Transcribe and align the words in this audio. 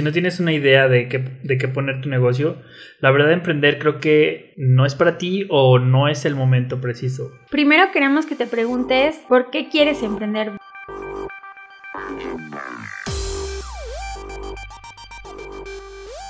Si 0.00 0.04
no 0.04 0.12
tienes 0.12 0.38
una 0.38 0.52
idea 0.52 0.86
de 0.86 1.08
qué, 1.08 1.18
de 1.18 1.58
qué 1.58 1.66
poner 1.66 2.00
tu 2.00 2.08
negocio, 2.08 2.54
la 3.00 3.10
verdad 3.10 3.26
de 3.26 3.32
emprender 3.32 3.80
creo 3.80 3.98
que 3.98 4.54
no 4.56 4.86
es 4.86 4.94
para 4.94 5.18
ti 5.18 5.44
o 5.50 5.80
no 5.80 6.06
es 6.06 6.24
el 6.24 6.36
momento 6.36 6.80
preciso. 6.80 7.32
Primero 7.50 7.90
queremos 7.90 8.24
que 8.24 8.36
te 8.36 8.46
preguntes 8.46 9.20
por 9.28 9.50
qué 9.50 9.68
quieres 9.68 10.04
emprender. 10.04 10.52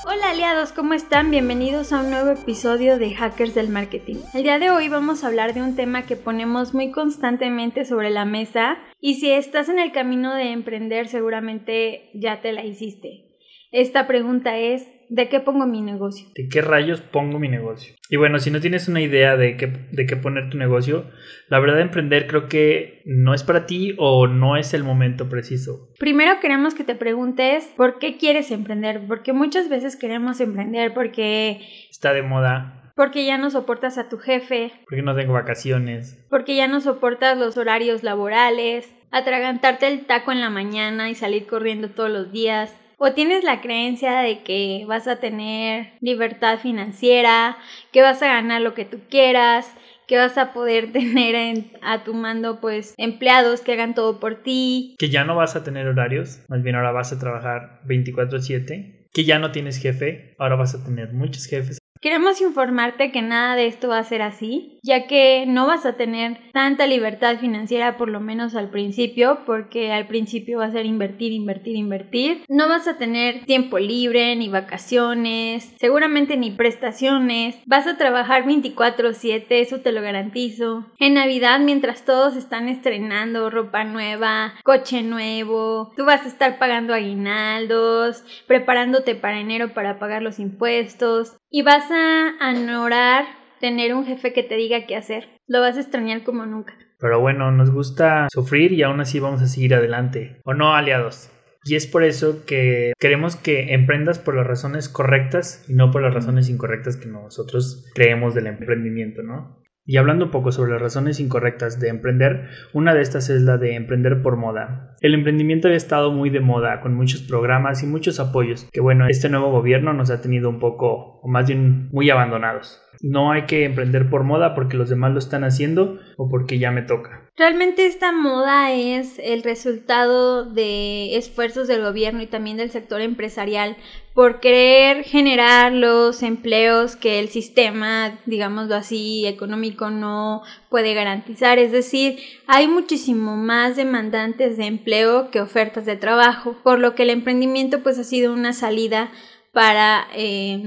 Hola 0.07 0.31
aliados, 0.31 0.73
¿cómo 0.73 0.95
están? 0.95 1.31
Bienvenidos 1.31 1.93
a 1.93 2.01
un 2.01 2.11
nuevo 2.11 2.31
episodio 2.31 2.99
de 2.99 3.15
Hackers 3.15 3.55
del 3.55 3.69
Marketing. 3.69 4.17
El 4.33 4.45
día 4.45 4.59
de 4.59 4.71
hoy 4.71 4.89
vamos 4.89 5.23
a 5.23 5.27
hablar 5.27 5.53
de 5.53 5.61
un 5.61 5.77
tema 5.77 6.07
que 6.07 6.17
ponemos 6.17 6.73
muy 6.73 6.91
constantemente 6.91 7.85
sobre 7.85 8.09
la 8.09 8.25
mesa 8.25 8.79
y 8.99 9.17
si 9.17 9.31
estás 9.31 9.69
en 9.69 9.79
el 9.79 9.93
camino 9.93 10.35
de 10.35 10.53
emprender 10.53 11.09
seguramente 11.09 12.09
ya 12.15 12.41
te 12.41 12.53
la 12.53 12.65
hiciste. 12.65 13.28
Esta 13.71 14.07
pregunta 14.07 14.57
es, 14.57 14.89
¿de 15.11 15.29
qué 15.29 15.41
pongo 15.41 15.67
mi 15.67 15.83
negocio? 15.83 16.27
¿De 16.35 16.49
qué 16.49 16.63
rayos 16.63 17.03
pongo 17.03 17.39
mi 17.39 17.49
negocio? 17.49 17.95
Y 18.09 18.17
bueno, 18.17 18.39
si 18.39 18.51
no 18.51 18.61
tienes 18.61 18.89
una 18.89 19.03
idea 19.03 19.37
de 19.37 19.59
qué, 19.59 19.67
de 19.67 20.07
qué 20.07 20.17
poner 20.17 20.49
tu 20.49 20.57
negocio, 20.57 21.05
la 21.49 21.61
verdad 21.61 21.77
de 21.77 21.83
emprender 21.83 22.27
creo 22.27 22.49
que 22.49 23.03
no 23.05 23.35
es 23.35 23.43
para 23.43 23.67
ti 23.67 23.95
o 23.99 24.27
no 24.27 24.57
es 24.57 24.73
el 24.73 24.85
momento 24.85 25.29
preciso. 25.29 25.91
Primero 25.99 26.41
queremos 26.41 26.75
que 26.75 26.85
te 26.85 26.95
preguntes 26.95 27.71
por 27.77 27.99
qué 27.99 28.17
quieres 28.17 28.51
emprender, 28.51 29.03
porque 29.07 29.35
muchas 29.35 29.69
veces 29.69 29.97
queremos 29.97 30.41
emprender 30.41 30.95
porque... 30.95 31.61
Está 31.91 32.15
de 32.15 32.23
moda, 32.23 32.93
Porque 32.97 33.27
ya 33.27 33.37
no 33.37 33.51
soportas 33.51 33.99
a 33.99 34.09
tu 34.09 34.17
jefe, 34.17 34.73
porque 34.89 35.03
no 35.03 35.15
tengo 35.15 35.35
vacaciones, 35.35 36.25
porque 36.31 36.57
ya 36.57 36.69
no 36.69 36.81
soportas 36.81 37.37
los 37.37 37.59
horarios 37.59 38.03
laborales, 38.03 38.91
atragantarte 39.11 39.89
el 39.89 40.07
taco 40.07 40.33
en 40.33 40.41
la 40.41 40.49
mañana 40.49 41.11
y 41.11 41.15
salir 41.15 41.47
corriendo 41.47 41.91
todos 41.91 42.11
los 42.11 42.33
días. 42.33 42.75
O 43.01 43.13
tienes 43.13 43.45
la 43.45 43.61
creencia 43.61 44.19
de 44.21 44.43
que 44.43 44.85
vas 44.89 45.07
a 45.07 45.21
tener 45.21 45.93
libertad 46.01 46.59
financiera, 46.59 47.57
que 47.93 48.03
vas 48.03 48.21
a 48.23 48.27
ganar 48.27 48.61
lo 48.61 48.75
que 48.75 48.85
tú 48.85 48.99
quieras, 49.09 49.73
que 50.09 50.17
vas 50.17 50.37
a 50.37 50.53
poder 50.53 50.91
tener 50.93 51.35
en- 51.37 51.73
a 51.81 52.03
tu 52.03 52.13
mando 52.15 52.61
pues 52.61 52.95
empleados 52.97 53.61
que 53.61 53.73
hagan 53.75 53.95
todo 53.95 54.19
por 54.19 54.43
ti. 54.43 54.97
que 54.99 55.11
ya 55.11 55.25
no 55.25 55.37
vas 55.37 55.55
a 55.55 55.63
tener 55.63 55.87
horarios, 55.87 56.41
más 56.49 56.63
bien 56.63 56.75
ahora 56.75 56.91
vas 56.91 57.13
a 57.13 57.19
trabajar 57.21 57.81
24/7, 57.87 59.07
que 59.13 59.25
ya 59.25 59.39
no 59.39 59.53
tienes 59.53 59.81
jefe, 59.81 60.35
ahora 60.39 60.57
vas 60.57 60.75
a 60.75 60.85
tener 60.85 61.13
muchos 61.13 61.47
jefes. 61.47 61.78
Queremos 62.01 62.41
informarte 62.41 63.11
que 63.11 63.23
nada 63.23 63.57
de 63.57 63.67
esto 63.67 63.89
va 63.89 63.99
a 63.99 64.05
ser 64.05 64.23
así, 64.23 64.79
ya 64.83 65.09
que 65.09 65.45
no 65.47 65.67
vas 65.67 65.85
a 65.85 65.97
tener 65.97 66.39
tanta 66.53 66.87
libertad 66.87 67.39
financiera 67.39 67.97
por 67.97 68.09
lo 68.09 68.21
menos 68.21 68.55
al 68.55 68.71
principio, 68.71 69.41
porque 69.45 69.93
al 69.93 70.07
principio 70.07 70.59
va 70.59 70.67
a 70.67 70.71
ser 70.71 70.87
invertir, 70.87 71.33
invertir, 71.33 71.75
invertir. 71.77 72.45
No 72.49 72.69
vas 72.69 72.87
a 72.87 72.99
tener 72.99 73.45
tiempo 73.47 73.79
libre, 73.79 74.37
ni 74.37 74.49
vacaciones, 74.49 75.75
seguramente 75.79 76.37
ni 76.37 76.53
prestaciones. 76.53 77.57
Vas 77.67 77.87
a 77.87 77.97
trabajar 77.97 78.45
24/7, 78.45 79.61
eso 79.61 79.81
te 79.81 79.93
lo 79.93 80.01
garantizo. 80.01 80.87
En 80.99 81.15
Navidad, 81.15 81.59
mientras 81.59 82.05
todos 82.05 82.37
están 82.37 82.69
estrenando 82.69 83.51
ropa 83.51 83.83
nueva, 83.85 84.55
coche 84.63 85.03
nuevo, 85.03 85.93
tú 85.97 86.05
vas 86.05 86.25
a 86.25 86.29
estar 86.29 86.59
pagando 86.59 86.95
aguinaldos, 86.95 88.25
preparándote 88.47 89.17
para 89.17 89.41
enero 89.41 89.75
para 89.75 89.99
pagar 89.99 90.23
los 90.23 90.39
impuestos 90.39 91.37
y 91.51 91.63
vas 91.63 91.88
a 91.91 92.35
añorar 92.41 93.27
tener 93.61 93.95
un 93.95 94.07
jefe 94.07 94.33
que 94.33 94.43
te 94.43 94.57
diga 94.57 94.87
qué 94.87 94.97
hacer. 94.97 95.29
Lo 95.47 95.61
vas 95.61 95.77
a 95.77 95.81
extrañar 95.81 96.25
como 96.25 96.47
nunca. 96.47 96.75
Pero 96.99 97.21
bueno, 97.21 97.51
nos 97.53 97.71
gusta 97.71 98.29
sufrir 98.31 98.73
y 98.73 98.83
aún 98.83 99.01
así 99.01 99.21
vamos 99.21 99.41
a 99.43 99.47
seguir 99.47 99.75
adelante. 99.75 100.41
¿O 100.45 100.55
no, 100.55 100.75
aliados? 100.75 101.31
Y 101.65 101.77
es 101.77 101.87
por 101.87 102.03
eso 102.03 102.45
que 102.47 102.93
queremos 102.99 103.37
que 103.37 103.75
emprendas 103.75 104.19
por 104.19 104.35
las 104.35 104.47
razones 104.47 104.89
correctas 104.89 105.65
y 105.69 105.75
no 105.75 105.91
por 105.91 106.03
las 106.03 106.15
razones 106.15 106.49
incorrectas 106.49 106.97
que 106.97 107.07
nosotros 107.07 107.87
creemos 107.95 108.35
del 108.35 108.47
emprendimiento, 108.47 109.23
¿no? 109.23 109.59
Y 109.89 109.97
hablando 109.97 110.27
un 110.27 110.31
poco 110.31 110.53
sobre 110.53 110.73
las 110.73 110.83
razones 110.83 111.19
incorrectas 111.19 111.81
de 111.81 111.89
emprender, 111.89 112.51
una 112.75 112.93
de 112.93 113.01
estas 113.01 113.31
es 113.31 113.41
la 113.41 113.57
de 113.57 113.75
emprender 113.75 114.21
por 114.21 114.37
moda. 114.37 114.95
El 115.01 115.15
emprendimiento 115.15 115.67
había 115.67 115.79
estado 115.79 116.13
muy 116.13 116.29
de 116.29 116.41
moda, 116.41 116.83
con 116.83 116.93
muchos 116.93 117.23
programas 117.23 117.83
y 117.83 117.87
muchos 117.87 118.21
apoyos, 118.21 118.69
que 118.71 118.83
bueno, 118.83 119.07
este 119.09 119.31
nuevo 119.31 119.51
gobierno 119.51 119.95
nos 119.95 120.11
ha 120.11 120.21
tenido 120.21 120.51
un 120.51 120.61
poco, 120.61 121.21
o 121.23 121.29
más 121.29 121.47
bien 121.47 121.89
muy 121.91 122.11
abandonados. 122.11 122.83
No 123.01 123.33
hay 123.33 123.47
que 123.47 123.65
emprender 123.65 124.11
por 124.11 124.25
moda 124.25 124.55
porque 124.55 124.77
los 124.77 124.91
demás 124.91 125.13
lo 125.13 125.21
están 125.21 125.43
haciendo 125.45 125.99
o 126.19 126.29
porque 126.29 126.59
ya 126.59 126.71
me 126.71 126.83
toca. 126.83 127.29
Realmente 127.39 127.87
esta 127.87 128.13
moda 128.13 128.73
es 128.73 129.19
el 129.23 129.43
resultado 129.43 130.45
de 130.45 131.17
esfuerzos 131.17 131.69
del 131.69 131.83
gobierno 131.83 132.21
y 132.21 132.27
también 132.27 132.57
del 132.57 132.71
sector 132.71 133.01
empresarial 133.01 133.77
por 134.19 134.41
querer 134.41 135.05
generar 135.05 135.71
los 135.73 136.25
empleos 136.25 136.97
que 136.97 137.21
el 137.21 137.29
sistema, 137.29 138.19
digámoslo 138.27 138.75
así, 138.75 139.25
económico 139.29 139.91
no 139.91 140.43
puede 140.71 140.93
garantizar. 140.93 141.61
Es 141.61 141.71
decir, 141.71 142.19
hay 142.49 142.67
muchísimo 142.67 143.37
más 143.37 143.77
demandantes 143.77 144.57
de 144.57 144.65
empleo 144.65 145.31
que 145.31 145.41
ofertas 145.41 145.87
de 145.87 145.95
trabajo, 145.95 146.57
por 146.65 146.81
lo 146.81 146.97
que 146.97 147.05
el 147.05 147.11
emprendimiento 147.11 147.85
pues 147.85 147.97
ha 147.97 148.03
sido 148.03 148.33
una 148.33 148.55
salida 148.55 149.13
para 149.53 150.09
eh, 150.17 150.65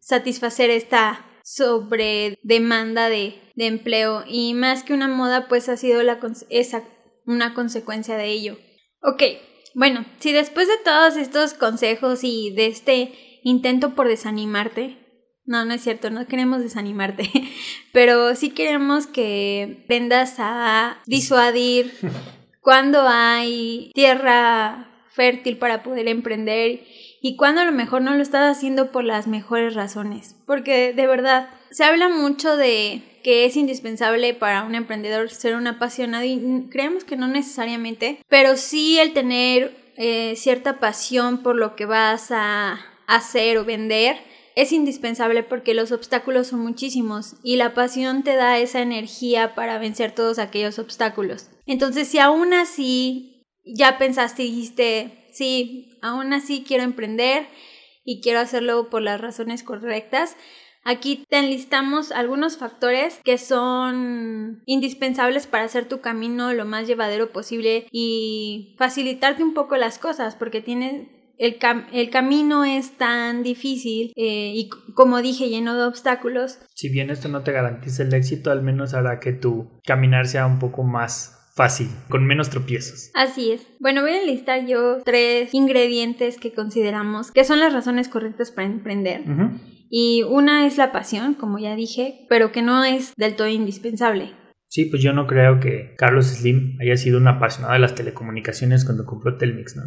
satisfacer 0.00 0.68
esta 0.68 1.24
sobre 1.42 2.38
demanda 2.42 3.08
de, 3.08 3.40
de 3.54 3.66
empleo 3.66 4.24
y 4.28 4.52
más 4.52 4.82
que 4.82 4.92
una 4.92 5.08
moda 5.08 5.48
pues 5.48 5.70
ha 5.70 5.78
sido 5.78 6.02
una 7.24 7.54
consecuencia 7.54 8.18
de 8.18 8.26
ello. 8.26 8.58
Ok, 9.00 9.22
bueno, 9.74 10.04
si 10.18 10.32
después 10.32 10.68
de 10.68 10.78
todos 10.84 11.16
estos 11.16 11.54
consejos 11.54 12.24
y 12.24 12.50
de 12.50 12.66
este 12.66 13.40
intento 13.42 13.94
por 13.94 14.08
desanimarte, 14.08 14.96
no, 15.44 15.64
no 15.64 15.74
es 15.74 15.82
cierto, 15.82 16.10
no 16.10 16.26
queremos 16.26 16.62
desanimarte, 16.62 17.28
pero 17.92 18.34
sí 18.34 18.50
queremos 18.50 19.06
que 19.06 19.80
aprendas 19.84 20.36
a 20.38 21.00
disuadir 21.06 21.92
cuando 22.60 23.02
hay 23.06 23.90
tierra 23.94 24.86
fértil 25.10 25.58
para 25.58 25.82
poder 25.82 26.08
emprender 26.08 26.84
y 27.20 27.36
cuando 27.36 27.60
a 27.60 27.64
lo 27.64 27.72
mejor 27.72 28.02
no 28.02 28.14
lo 28.14 28.22
estás 28.22 28.56
haciendo 28.56 28.90
por 28.90 29.04
las 29.04 29.26
mejores 29.26 29.74
razones. 29.74 30.36
Porque 30.46 30.92
de 30.92 31.06
verdad, 31.06 31.50
se 31.70 31.84
habla 31.84 32.08
mucho 32.08 32.56
de 32.56 33.02
que 33.22 33.44
es 33.44 33.56
indispensable 33.56 34.32
para 34.34 34.64
un 34.64 34.74
emprendedor 34.74 35.30
ser 35.30 35.54
un 35.54 35.66
apasionado 35.66 36.24
y 36.24 36.68
creemos 36.70 37.04
que 37.04 37.16
no 37.16 37.28
necesariamente, 37.28 38.18
pero 38.28 38.56
sí 38.56 38.98
el 38.98 39.12
tener 39.12 39.76
eh, 39.96 40.34
cierta 40.36 40.80
pasión 40.80 41.42
por 41.42 41.56
lo 41.56 41.76
que 41.76 41.84
vas 41.84 42.30
a 42.30 42.80
hacer 43.06 43.58
o 43.58 43.64
vender 43.64 44.16
es 44.56 44.72
indispensable 44.72 45.42
porque 45.42 45.74
los 45.74 45.92
obstáculos 45.92 46.48
son 46.48 46.60
muchísimos 46.60 47.36
y 47.42 47.56
la 47.56 47.74
pasión 47.74 48.22
te 48.22 48.34
da 48.34 48.58
esa 48.58 48.80
energía 48.80 49.54
para 49.54 49.78
vencer 49.78 50.12
todos 50.12 50.38
aquellos 50.38 50.78
obstáculos. 50.78 51.50
Entonces, 51.66 52.08
si 52.08 52.18
aún 52.18 52.52
así 52.52 53.46
ya 53.64 53.98
pensaste 53.98 54.42
y 54.42 54.50
dijiste, 54.50 55.28
sí, 55.32 55.89
aún 56.02 56.32
así 56.32 56.64
quiero 56.66 56.84
emprender 56.84 57.46
y 58.04 58.20
quiero 58.22 58.40
hacerlo 58.40 58.90
por 58.90 59.02
las 59.02 59.20
razones 59.20 59.62
correctas, 59.62 60.36
Aquí 60.82 61.24
te 61.28 61.38
enlistamos 61.38 62.10
algunos 62.10 62.56
factores 62.56 63.20
que 63.22 63.36
son 63.36 64.62
indispensables 64.64 65.46
para 65.46 65.64
hacer 65.64 65.86
tu 65.86 66.00
camino 66.00 66.54
lo 66.54 66.64
más 66.64 66.86
llevadero 66.86 67.32
posible 67.32 67.86
y 67.92 68.76
facilitarte 68.78 69.42
un 69.42 69.52
poco 69.52 69.76
las 69.76 69.98
cosas 69.98 70.36
porque 70.36 70.62
tienes 70.62 71.08
el, 71.36 71.58
cam 71.58 71.86
el 71.92 72.10
camino 72.10 72.64
es 72.64 72.92
tan 72.96 73.42
difícil 73.42 74.12
eh, 74.16 74.52
y 74.54 74.70
como 74.94 75.20
dije 75.20 75.48
lleno 75.48 75.74
de 75.74 75.84
obstáculos. 75.84 76.58
Si 76.74 76.88
bien 76.88 77.10
esto 77.10 77.28
no 77.28 77.42
te 77.42 77.52
garantiza 77.52 78.02
el 78.02 78.14
éxito, 78.14 78.50
al 78.50 78.62
menos 78.62 78.94
hará 78.94 79.20
que 79.20 79.32
tu 79.32 79.80
caminar 79.84 80.26
sea 80.28 80.46
un 80.46 80.58
poco 80.58 80.82
más 80.82 81.39
fácil, 81.60 81.88
con 82.08 82.24
menos 82.24 82.48
tropiezos. 82.48 83.10
Así 83.12 83.52
es. 83.52 83.66
Bueno, 83.80 84.00
voy 84.00 84.12
a 84.12 84.22
enlistar 84.22 84.66
yo 84.66 85.02
tres 85.04 85.52
ingredientes 85.52 86.38
que 86.38 86.54
consideramos 86.54 87.30
que 87.30 87.44
son 87.44 87.60
las 87.60 87.74
razones 87.74 88.08
correctas 88.08 88.50
para 88.50 88.66
emprender. 88.66 89.20
Uh 89.26 89.30
-huh. 89.30 89.60
Y 89.90 90.22
una 90.22 90.66
es 90.66 90.78
la 90.78 90.90
pasión, 90.90 91.34
como 91.34 91.58
ya 91.58 91.76
dije, 91.76 92.24
pero 92.30 92.50
que 92.50 92.62
no 92.62 92.82
es 92.82 93.12
del 93.14 93.36
todo 93.36 93.48
indispensable. 93.48 94.32
Sí, 94.68 94.86
pues 94.86 95.02
yo 95.02 95.12
no 95.12 95.26
creo 95.26 95.60
que 95.60 95.94
Carlos 95.98 96.28
Slim 96.28 96.78
haya 96.80 96.96
sido 96.96 97.18
un 97.18 97.28
apasionado 97.28 97.74
de 97.74 97.80
las 97.80 97.94
telecomunicaciones 97.94 98.86
cuando 98.86 99.04
compró 99.04 99.36
Telmex, 99.36 99.76
¿no? 99.76 99.82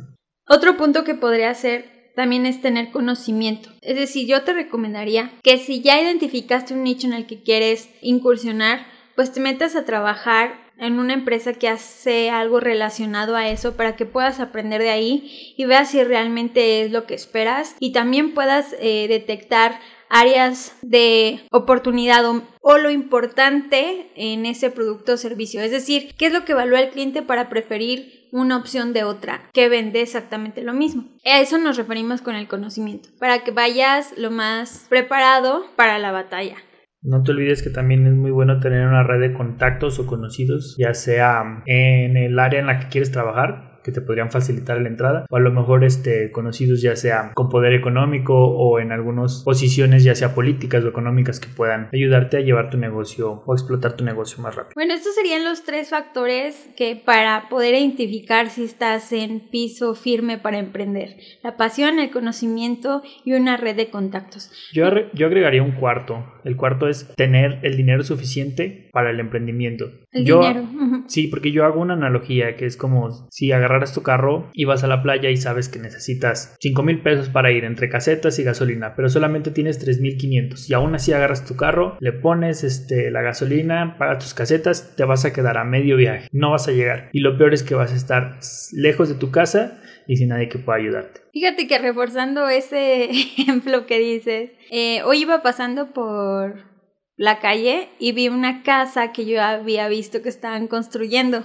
Otro 0.48 0.77
punto 0.77 1.03
que 1.03 1.15
podría 1.15 1.51
ser 1.56 2.12
también 2.15 2.45
es 2.45 2.62
tener 2.62 2.92
conocimiento. 2.92 3.69
Es 3.81 3.95
decir, 3.95 4.27
yo 4.27 4.44
te 4.44 4.53
recomendaría 4.53 5.31
que 5.42 5.57
si 5.57 5.81
ya 5.81 6.00
identificaste 6.00 6.75
un 6.75 6.83
nicho 6.83 7.07
en 7.07 7.13
el 7.13 7.25
que 7.25 7.42
quieres 7.42 7.89
incursionar, 8.03 8.86
pues 9.15 9.31
te 9.31 9.39
metas 9.39 9.75
a 9.75 9.86
trabajar 9.86 10.62
en 10.78 11.00
una 11.00 11.14
empresa 11.14 11.54
que 11.54 11.70
hace 11.70 12.30
algo 12.30 12.60
relacionado 12.60 13.36
a 13.36 13.48
eso 13.50 13.75
para 13.75 13.96
que 13.96 14.06
puedas 14.06 14.40
aprender 14.40 14.81
de 14.81 14.90
ahí 14.90 15.54
y 15.58 15.66
veas 15.66 15.92
si 15.92 16.04
realmente 16.04 16.81
es 16.81 16.92
lo 16.92 17.06
que 17.06 17.14
esperas 17.14 17.75
y 17.80 17.92
también 17.92 18.34
puedas 18.34 18.75
eh, 18.80 19.08
detectar 19.08 19.80
áreas 20.10 20.78
de 20.81 21.42
oportunidad 21.52 22.24
o, 22.25 22.44
o, 22.62 22.78
lo 22.78 22.92
importante 22.92 24.12
en 24.16 24.46
ese 24.46 24.70
producto 24.70 25.14
o 25.14 25.18
servicio. 25.18 25.62
Es 25.62 25.72
decir, 25.72 26.14
qué 26.18 26.28
es 26.28 26.34
lo 26.34 26.46
que 26.46 26.52
evalúa 26.52 26.81
el 26.81 26.90
cliente 26.90 27.24
para 27.24 27.50
preferir 27.50 28.28
una 28.31 28.58
opción 28.58 28.94
de 28.94 29.04
otra 29.04 29.50
que 29.54 29.70
vende 29.70 30.02
exactamente 30.02 30.62
lo 30.62 30.74
mismo. 30.74 31.06
A 31.25 31.40
eso 31.40 31.58
nos 31.58 31.78
referimos 31.78 32.22
con 32.22 32.36
el 32.36 32.48
conocimiento, 32.48 33.10
para 33.20 33.44
que 33.44 33.52
vayas 33.52 34.14
lo 34.18 34.30
más 34.31 34.86
preparado 34.90 35.66
para 35.75 35.98
la 35.98 36.12
batalla. 36.12 36.58
No 37.03 37.21
te 37.21 37.31
olvides 37.31 37.61
que 37.61 37.69
también 37.69 38.07
es 38.07 38.13
muy 38.13 38.31
bueno 38.31 38.59
tener 38.59 38.88
una 38.88 39.03
red 39.03 39.19
de 39.19 39.33
contactos 39.33 40.00
o 40.00 40.07
conocidos, 40.07 40.75
ya 40.77 40.94
sea 40.94 41.61
en 41.65 42.15
el 42.15 42.39
área 42.39 42.61
en 42.61 42.67
la 42.67 42.79
que 42.79 42.88
quieres 42.88 43.11
trabajar, 43.11 43.73
que 43.83 43.91
te 43.91 44.01
podrían 44.01 44.31
facilitar 44.31 44.81
la 44.81 44.89
entrada 44.89 45.25
o 45.30 45.35
a 45.35 45.39
lo 45.39 45.51
mejor 45.51 45.83
este, 45.83 46.31
conocidos 46.31 46.81
ya 46.81 46.95
sea 46.95 47.31
con 47.33 47.50
poder 47.50 47.74
económico 47.74 48.33
o 48.35 48.80
en 48.80 48.91
algunas 48.91 49.44
posiciones 49.44 50.03
ya 50.03 50.15
sea 50.15 50.33
políticas 50.33 50.83
o 50.83 50.88
económicas 50.88 51.39
que 51.39 51.47
puedan 51.47 51.89
ayudarte 51.94 52.38
a 52.38 52.41
llevar 52.41 52.69
tu 52.69 52.77
negocio 52.77 53.44
o 53.45 53.53
explotar 53.53 53.95
tu 53.95 54.03
negocio 54.03 54.41
más 54.41 54.56
rápido. 54.56 54.74
Bueno, 54.75 54.94
estos 54.94 55.15
serían 55.15 55.44
los 55.44 55.63
tres 55.63 55.89
factores 55.89 56.69
que 56.75 56.95
para 56.95 57.50
poder 57.50 57.75
identificar 57.75 58.50
si 58.50 58.63
estás 58.63 59.12
en 59.12 59.50
piso 59.50 59.95
firme 59.95 60.38
para 60.38 60.59
emprender. 60.59 61.18
La 61.44 61.57
pasión, 61.57 62.00
el 62.00 62.12
conocimiento 62.12 63.01
y 63.25 63.33
una 63.33 63.57
red 63.57 63.75
de 63.75 63.89
contactos. 63.89 64.51
Yo, 64.74 64.86
yo 65.13 65.27
agregaría 65.27 65.63
un 65.63 65.74
cuarto. 65.74 66.25
El 66.44 66.56
cuarto 66.57 66.88
es 66.88 67.13
tener 67.15 67.59
el 67.63 67.77
dinero 67.77 68.03
suficiente 68.03 68.89
para 68.91 69.09
el 69.12 69.19
emprendimiento. 69.19 69.91
El 70.12 70.25
dinero. 70.25 70.63
Sí, 71.07 71.27
porque 71.27 71.51
yo 71.51 71.65
hago 71.65 71.81
una 71.81 71.94
analogía 71.94 72.56
que 72.56 72.65
es 72.65 72.77
como 72.77 73.27
si 73.31 73.51
agarras 73.51 73.73
agarras 73.74 73.94
tu 73.94 74.04
carro 74.04 74.50
y 74.54 74.66
vas 74.66 74.84
a 74.84 74.88
la 74.88 75.02
playa 75.02 75.30
y 75.30 75.38
sabes 75.38 75.70
que 75.70 75.80
necesitas 75.80 76.56
5 76.60 76.84
mil 76.84 77.02
pesos 77.02 77.30
para 77.30 77.52
ir 77.52 77.66
entre 77.66 77.90
casetas 77.90 78.40
y 78.40 78.44
gasolina, 78.44 78.96
pero 78.96 79.10
solamente 79.10 79.52
tienes 79.52 79.86
3.500 79.86 80.70
y 80.70 80.74
aún 80.74 80.96
así 80.96 81.14
agarras 81.14 81.46
tu 81.46 81.56
carro, 81.56 81.98
le 82.00 82.14
pones 82.14 82.64
este, 82.64 83.12
la 83.12 83.22
gasolina, 83.22 83.98
pagas 83.98 84.20
tus 84.20 84.34
casetas, 84.34 84.96
te 84.96 85.04
vas 85.04 85.25
a 85.25 85.34
quedar 85.34 85.58
a 85.58 85.64
medio 85.64 85.98
viaje, 85.98 86.28
no 86.31 86.52
vas 86.52 86.68
a 86.68 86.72
llegar. 86.72 87.10
Y 87.14 87.20
lo 87.20 87.38
peor 87.38 87.54
es 87.54 87.64
que 87.64 87.75
vas 87.75 87.92
a 87.92 87.96
estar 87.96 88.40
lejos 88.74 89.10
de 89.10 89.16
tu 89.16 89.31
casa 89.31 89.80
y 90.08 90.18
sin 90.18 90.30
nadie 90.30 90.50
que 90.50 90.60
pueda 90.60 90.78
ayudarte. 90.78 91.22
Fíjate 91.31 91.68
que 91.68 91.78
reforzando 91.80 92.48
ese 92.50 93.06
ejemplo 93.10 93.86
que 93.86 94.00
dices, 94.00 94.52
eh, 94.72 95.02
hoy 95.04 95.22
iba 95.22 95.42
pasando 95.42 95.94
por 95.94 96.74
la 97.16 97.40
calle 97.40 97.90
y 98.00 98.12
vi 98.12 98.28
una 98.28 98.64
casa 98.64 99.12
que 99.12 99.25
yo 99.25 99.42
había 99.42 99.88
visto 99.88 100.22
que 100.22 100.30
estaban 100.30 100.68
construyendo. 100.68 101.44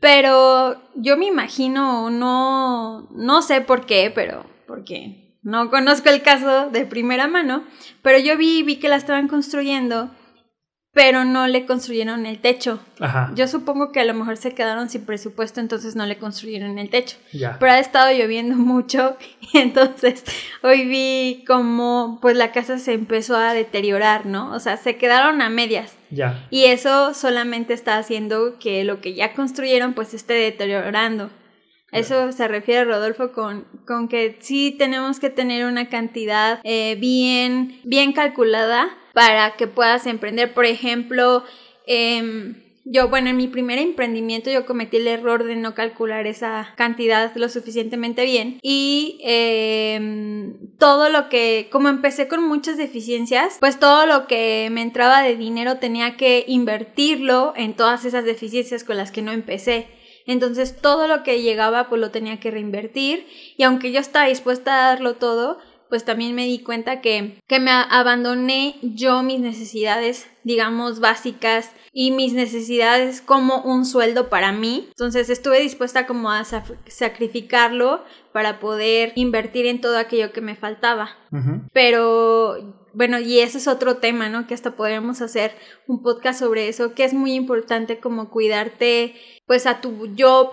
Pero 0.00 0.80
yo 0.94 1.16
me 1.16 1.26
imagino, 1.26 2.10
no, 2.10 3.08
no 3.10 3.42
sé 3.42 3.60
por 3.60 3.84
qué, 3.86 4.12
pero 4.14 4.44
porque 4.66 5.36
no 5.42 5.70
conozco 5.70 6.08
el 6.08 6.22
caso 6.22 6.70
de 6.70 6.86
primera 6.86 7.26
mano, 7.26 7.64
pero 8.02 8.18
yo 8.18 8.36
vi, 8.36 8.62
vi 8.62 8.76
que 8.76 8.88
la 8.88 8.96
estaban 8.96 9.28
construyendo 9.28 10.10
pero 10.98 11.24
no 11.24 11.46
le 11.46 11.64
construyeron 11.64 12.26
el 12.26 12.40
techo. 12.40 12.80
Ajá. 12.98 13.30
Yo 13.36 13.46
supongo 13.46 13.92
que 13.92 14.00
a 14.00 14.04
lo 14.04 14.14
mejor 14.14 14.36
se 14.36 14.52
quedaron 14.52 14.90
sin 14.90 15.06
presupuesto, 15.06 15.60
entonces 15.60 15.94
no 15.94 16.04
le 16.06 16.18
construyeron 16.18 16.76
el 16.76 16.90
techo. 16.90 17.16
Ya. 17.32 17.56
Pero 17.60 17.70
ha 17.70 17.78
estado 17.78 18.10
lloviendo 18.10 18.56
mucho 18.56 19.16
y 19.40 19.58
entonces 19.58 20.24
hoy 20.60 20.88
vi 20.88 21.44
como 21.46 22.18
pues 22.20 22.36
la 22.36 22.50
casa 22.50 22.80
se 22.80 22.94
empezó 22.94 23.36
a 23.36 23.52
deteriorar, 23.52 24.26
¿no? 24.26 24.52
O 24.52 24.58
sea, 24.58 24.76
se 24.76 24.96
quedaron 24.96 25.40
a 25.40 25.50
medias. 25.50 25.94
Ya. 26.10 26.44
Y 26.50 26.64
eso 26.64 27.14
solamente 27.14 27.74
está 27.74 27.96
haciendo 27.96 28.58
que 28.58 28.82
lo 28.82 29.00
que 29.00 29.14
ya 29.14 29.34
construyeron 29.34 29.94
pues 29.94 30.14
esté 30.14 30.34
deteriorando. 30.34 31.30
Eso 31.92 32.32
se 32.32 32.48
refiere 32.48 32.84
Rodolfo 32.84 33.30
con, 33.30 33.66
con 33.86 34.08
que 34.08 34.36
sí 34.40 34.74
tenemos 34.76 35.20
que 35.20 35.30
tener 35.30 35.64
una 35.64 35.88
cantidad 35.88 36.58
eh, 36.64 36.96
bien, 36.98 37.80
bien 37.84 38.12
calculada 38.12 38.90
para 39.18 39.56
que 39.56 39.66
puedas 39.66 40.06
emprender. 40.06 40.54
Por 40.54 40.64
ejemplo, 40.64 41.42
em, 41.88 42.54
yo, 42.84 43.08
bueno, 43.08 43.30
en 43.30 43.36
mi 43.36 43.48
primer 43.48 43.80
emprendimiento 43.80 44.48
yo 44.48 44.64
cometí 44.64 44.98
el 44.98 45.08
error 45.08 45.42
de 45.42 45.56
no 45.56 45.74
calcular 45.74 46.28
esa 46.28 46.72
cantidad 46.76 47.34
lo 47.34 47.48
suficientemente 47.48 48.24
bien 48.24 48.60
y 48.62 49.18
em, 49.24 50.54
todo 50.78 51.08
lo 51.08 51.28
que, 51.30 51.66
como 51.72 51.88
empecé 51.88 52.28
con 52.28 52.46
muchas 52.46 52.76
deficiencias, 52.76 53.56
pues 53.58 53.80
todo 53.80 54.06
lo 54.06 54.28
que 54.28 54.68
me 54.70 54.82
entraba 54.82 55.20
de 55.22 55.34
dinero 55.34 55.78
tenía 55.78 56.16
que 56.16 56.44
invertirlo 56.46 57.54
en 57.56 57.74
todas 57.74 58.04
esas 58.04 58.24
deficiencias 58.24 58.84
con 58.84 58.96
las 58.96 59.10
que 59.10 59.22
no 59.22 59.32
empecé. 59.32 59.88
Entonces 60.26 60.80
todo 60.80 61.08
lo 61.08 61.24
que 61.24 61.42
llegaba 61.42 61.88
pues 61.88 62.00
lo 62.00 62.12
tenía 62.12 62.38
que 62.38 62.52
reinvertir 62.52 63.26
y 63.56 63.64
aunque 63.64 63.90
yo 63.90 63.98
estaba 63.98 64.26
dispuesta 64.26 64.74
a 64.74 64.90
darlo 64.90 65.16
todo, 65.16 65.58
pues 65.88 66.04
también 66.04 66.34
me 66.34 66.44
di 66.46 66.60
cuenta 66.60 67.00
que, 67.00 67.40
que 67.46 67.60
me 67.60 67.70
abandoné 67.70 68.76
yo 68.82 69.22
mis 69.22 69.40
necesidades, 69.40 70.28
digamos, 70.44 71.00
básicas 71.00 71.72
y 71.92 72.10
mis 72.10 72.32
necesidades 72.32 73.20
como 73.20 73.62
un 73.62 73.84
sueldo 73.84 74.28
para 74.28 74.52
mí. 74.52 74.86
Entonces 74.88 75.30
estuve 75.30 75.60
dispuesta 75.60 76.06
como 76.06 76.30
a 76.30 76.44
sacrificarlo 76.44 78.04
para 78.32 78.60
poder 78.60 79.12
invertir 79.16 79.66
en 79.66 79.80
todo 79.80 79.98
aquello 79.98 80.32
que 80.32 80.40
me 80.40 80.56
faltaba. 80.56 81.10
Pero 81.72 82.78
bueno, 82.92 83.18
y 83.18 83.40
ese 83.40 83.58
es 83.58 83.68
otro 83.68 83.98
tema, 83.98 84.28
¿no? 84.28 84.46
Que 84.46 84.54
hasta 84.54 84.76
podríamos 84.76 85.20
hacer 85.22 85.52
un 85.86 86.02
podcast 86.02 86.40
sobre 86.40 86.68
eso, 86.68 86.94
que 86.94 87.04
es 87.04 87.14
muy 87.14 87.32
importante 87.34 88.00
como 88.00 88.30
cuidarte, 88.30 89.14
pues 89.46 89.66
a 89.66 89.80
tu 89.80 90.14
yo 90.14 90.50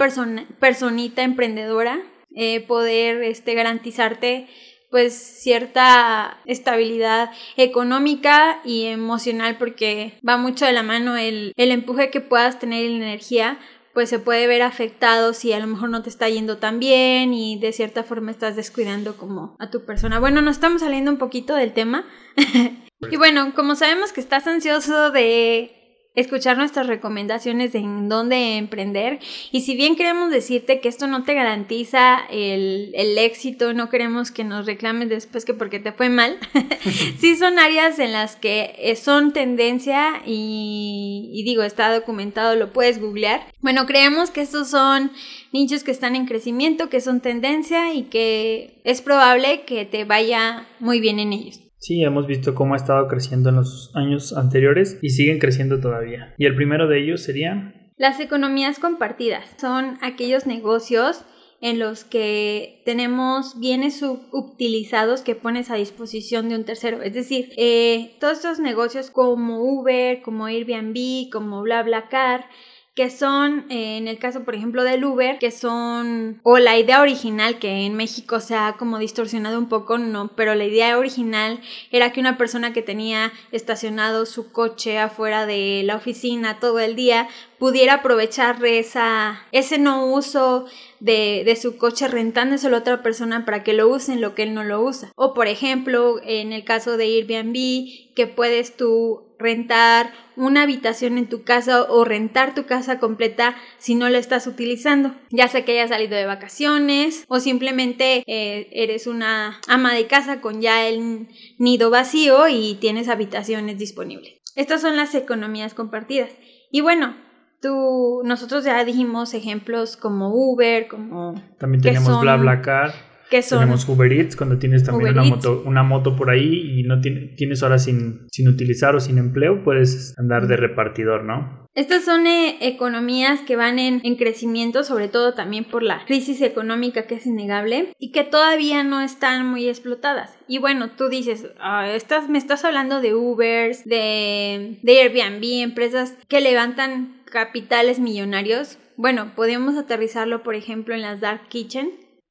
personita 0.59 1.23
emprendedora, 1.23 2.01
eh, 2.35 2.61
poder 2.67 3.23
este, 3.23 3.53
garantizarte 3.53 4.47
pues 4.89 5.13
cierta 5.13 6.39
estabilidad 6.45 7.31
económica 7.57 8.61
y 8.63 8.85
emocional 8.85 9.57
porque 9.57 10.19
va 10.27 10.37
mucho 10.37 10.65
de 10.65 10.73
la 10.73 10.83
mano 10.83 11.17
el, 11.17 11.53
el 11.57 11.71
empuje 11.71 12.09
que 12.09 12.21
puedas 12.21 12.59
tener 12.59 12.85
en 12.85 13.01
energía 13.01 13.59
pues 13.95 14.09
se 14.09 14.19
puede 14.19 14.45
ver 14.45 14.61
afectado 14.61 15.33
si 15.33 15.53
a 15.53 15.59
lo 15.59 15.67
mejor 15.67 15.89
no 15.89 16.03
te 16.03 16.09
está 16.09 16.27
yendo 16.27 16.57
tan 16.57 16.79
bien 16.79 17.33
y 17.33 17.57
de 17.57 17.71
cierta 17.71 18.03
forma 18.03 18.29
estás 18.29 18.57
descuidando 18.57 19.15
como 19.15 19.55
a 19.57 19.71
tu 19.71 19.85
persona. 19.85 20.19
Bueno, 20.19 20.41
nos 20.41 20.57
estamos 20.57 20.81
saliendo 20.81 21.09
un 21.09 21.17
poquito 21.17 21.55
del 21.55 21.71
tema. 21.71 22.03
y 23.09 23.15
bueno, 23.15 23.53
como 23.55 23.75
sabemos 23.75 24.11
que 24.11 24.19
estás 24.19 24.45
ansioso 24.47 25.11
de 25.11 25.74
escuchar 26.15 26.57
nuestras 26.57 26.87
recomendaciones 26.87 27.73
de 27.73 27.79
en 27.79 28.09
dónde 28.09 28.57
emprender. 28.57 29.19
Y 29.51 29.61
si 29.61 29.75
bien 29.75 29.95
queremos 29.95 30.31
decirte 30.31 30.79
que 30.79 30.89
esto 30.89 31.07
no 31.07 31.23
te 31.23 31.33
garantiza 31.33 32.19
el, 32.29 32.93
éxito, 33.17 33.73
no 33.73 33.89
queremos 33.89 34.31
que 34.31 34.43
nos 34.43 34.65
reclames 34.65 35.09
después 35.09 35.45
que 35.45 35.53
porque 35.53 35.79
te 35.79 35.91
fue 35.91 36.09
mal, 36.09 36.37
sí 37.19 37.35
son 37.35 37.59
áreas 37.59 37.99
en 37.99 38.11
las 38.11 38.35
que 38.35 38.75
eh, 38.77 38.95
son 38.95 39.31
tendencia 39.31 40.21
y 40.25 41.41
digo, 41.45 41.63
está 41.63 41.93
documentado, 41.93 42.55
lo 42.55 42.73
puedes 42.73 42.99
googlear. 42.99 43.41
Bueno, 43.61 43.85
creemos 43.85 44.31
que 44.31 44.41
estos 44.41 44.69
son 44.69 45.11
nichos 45.51 45.83
que 45.83 45.91
están 45.91 46.15
en 46.15 46.25
crecimiento, 46.25 46.89
que 46.89 47.01
son 47.01 47.21
tendencia 47.21 47.93
y 47.93 48.03
que 48.03 48.81
es 48.83 49.01
probable 49.01 49.63
que 49.65 49.85
te 49.85 50.03
vaya 50.03 50.67
muy 50.79 50.99
bien 50.99 51.19
en 51.19 51.33
ellos. 51.33 51.64
Sí, 51.85 52.01
hemos 52.01 52.25
visto 52.25 52.55
cómo 52.55 52.73
ha 52.73 52.77
estado 52.77 53.07
creciendo 53.07 53.49
en 53.49 53.57
los 53.57 53.91
años 53.93 54.35
anteriores 54.35 54.97
y 55.03 55.11
siguen 55.11 55.37
creciendo 55.37 55.79
todavía. 55.79 56.33
Y 56.35 56.47
el 56.47 56.55
primero 56.55 56.87
de 56.87 56.99
ellos 56.99 57.21
sería... 57.21 57.75
Las 57.95 58.19
economías 58.19 58.79
compartidas 58.79 59.45
son 59.61 59.99
aquellos 60.01 60.47
negocios 60.47 61.23
en 61.61 61.77
los 61.77 62.03
que 62.03 62.81
tenemos 62.85 63.59
bienes 63.59 63.99
subutilizados 63.99 65.21
que 65.21 65.35
pones 65.35 65.69
a 65.69 65.75
disposición 65.75 66.49
de 66.49 66.55
un 66.55 66.63
tercero. 66.63 67.03
Es 67.03 67.13
decir, 67.13 67.51
eh, 67.55 68.15
todos 68.19 68.37
estos 68.37 68.59
negocios 68.59 69.11
como 69.11 69.61
Uber, 69.61 70.23
como 70.23 70.47
Airbnb, 70.47 71.29
como 71.31 71.61
BlaBlaCar, 71.61 72.45
que 72.95 73.09
son, 73.09 73.65
eh, 73.69 73.97
en 73.97 74.07
el 74.07 74.17
caso, 74.19 74.45
por 74.45 74.55
ejemplo, 74.55 74.83
del 74.85 75.03
Uber, 75.03 75.37
que 75.37 75.51
son, 75.51 76.39
o 76.43 76.59
la 76.59 76.79
idea 76.79 77.01
original, 77.01 77.59
que 77.59 77.85
en 77.85 77.93
México 77.93 78.39
se 78.39 78.55
ha 78.55 78.77
como 78.77 78.99
distorsionado 78.99 79.59
un 79.59 79.67
poco, 79.67 79.97
no, 79.97 80.29
pero 80.29 80.55
la 80.55 80.63
idea 80.63 80.97
original 80.97 81.59
era 81.91 82.13
que 82.13 82.21
una 82.21 82.37
persona 82.37 82.71
que 82.71 82.81
tenía 82.81 83.33
estacionado 83.51 84.25
su 84.25 84.53
coche 84.53 84.97
afuera 84.97 85.45
de 85.45 85.81
la 85.83 85.97
oficina 85.97 86.59
todo 86.61 86.79
el 86.79 86.95
día 86.95 87.27
pudiera 87.59 87.95
aprovechar 87.95 88.63
esa, 88.63 89.41
ese 89.51 89.77
no 89.77 90.05
uso 90.05 90.65
de, 91.01 91.43
de, 91.45 91.55
su 91.57 91.77
coche 91.77 92.07
rentándoselo 92.07 92.77
a 92.77 92.79
otra 92.79 93.03
persona 93.03 93.43
para 93.43 93.63
que 93.63 93.73
lo 93.73 93.89
use 93.89 94.13
en 94.13 94.21
lo 94.21 94.35
que 94.35 94.43
él 94.43 94.53
no 94.53 94.63
lo 94.63 94.81
usa. 94.81 95.11
O 95.15 95.33
por 95.33 95.47
ejemplo, 95.47 96.21
en 96.23 96.53
el 96.53 96.63
caso 96.63 96.95
de 96.95 97.05
Airbnb, 97.05 98.13
que 98.15 98.27
puedes 98.27 98.77
tú 98.77 99.24
rentar 99.39 100.11
una 100.35 100.63
habitación 100.63 101.17
en 101.17 101.27
tu 101.27 101.43
casa 101.43 101.83
o 101.83 102.03
rentar 102.03 102.53
tu 102.53 102.65
casa 102.65 102.99
completa 102.99 103.55
si 103.77 103.95
no 103.95 104.09
la 104.09 104.17
estás 104.17 104.47
utilizando, 104.47 105.15
ya 105.29 105.47
sea 105.47 105.65
que 105.65 105.73
hayas 105.73 105.89
salido 105.89 106.15
de 106.15 106.25
vacaciones 106.25 107.25
o 107.27 107.39
simplemente 107.39 108.23
eh, 108.27 108.67
eres 108.71 109.07
una 109.07 109.59
ama 109.67 109.93
de 109.93 110.07
casa 110.07 110.41
con 110.41 110.61
ya 110.61 110.87
el 110.87 111.27
nido 111.57 111.89
vacío 111.89 112.47
y 112.47 112.75
tienes 112.75 113.09
habitaciones 113.09 113.77
disponibles. 113.77 114.33
Estas 114.55 114.81
son 114.81 114.95
las 114.95 115.15
economías 115.15 115.73
compartidas. 115.73 116.29
Y 116.71 116.81
bueno, 116.81 117.15
tú, 117.61 118.21
nosotros 118.23 118.63
ya 118.63 118.83
dijimos 118.85 119.33
ejemplos 119.33 119.97
como 119.97 120.33
Uber, 120.33 120.87
como... 120.87 121.35
También 121.57 121.81
tenemos 121.81 122.21
BlaBlaCar 122.21 123.14
Son 123.41 123.59
Tenemos 123.59 123.87
Uber 123.89 124.11
Eats 124.13 124.35
cuando 124.35 124.57
tienes 124.57 124.83
también 124.83 125.11
Uber 125.11 125.13
una 125.13 125.23
Eats. 125.27 125.35
moto, 125.45 125.63
una 125.65 125.83
moto 125.83 126.15
por 126.15 126.29
ahí 126.29 126.79
y 126.79 126.83
no 126.83 127.01
tiene- 127.01 127.33
tienes 127.35 127.63
horas 127.63 127.83
sin, 127.83 128.27
sin 128.31 128.47
utilizar 128.47 128.95
o 128.95 128.99
sin 128.99 129.17
empleo, 129.17 129.63
puedes 129.63 130.13
andar 130.17 130.47
de 130.47 130.55
repartidor, 130.57 131.23
¿no? 131.23 131.65
Estas 131.75 132.05
son 132.05 132.25
eh, 132.27 132.57
economías 132.61 133.41
que 133.41 133.57
van 133.57 133.79
en, 133.79 133.99
en 134.05 134.15
crecimiento, 134.15 134.83
sobre 134.85 135.09
todo 135.09 135.33
también 135.33 135.65
por 135.65 135.83
la 135.83 136.05
crisis 136.05 136.41
económica 136.41 137.05
que 137.07 137.15
es 137.15 137.25
innegable 137.25 137.91
y 137.99 138.11
que 138.13 138.23
todavía 138.23 138.83
no 138.83 139.01
están 139.01 139.45
muy 139.45 139.67
explotadas. 139.67 140.37
Y 140.47 140.59
bueno, 140.59 140.91
tú 140.91 141.09
dices, 141.09 141.47
"Ah, 141.59 141.89
estás, 141.89 142.29
me 142.29 142.37
estás 142.37 142.63
hablando 142.63 143.01
de 143.01 143.13
Ubers, 143.15 143.83
de, 143.83 144.77
de 144.83 145.01
Airbnb, 145.01 145.43
empresas 145.63 146.15
que 146.29 146.39
levantan 146.41 147.17
capitales 147.25 147.99
millonarios. 147.99 148.77
Bueno, 148.95 149.31
podemos 149.35 149.75
aterrizarlo, 149.77 150.43
por 150.43 150.55
ejemplo, 150.55 150.95
en 150.95 151.01
las 151.01 151.19
Dark 151.19 151.49
Kitchen, 151.49 151.89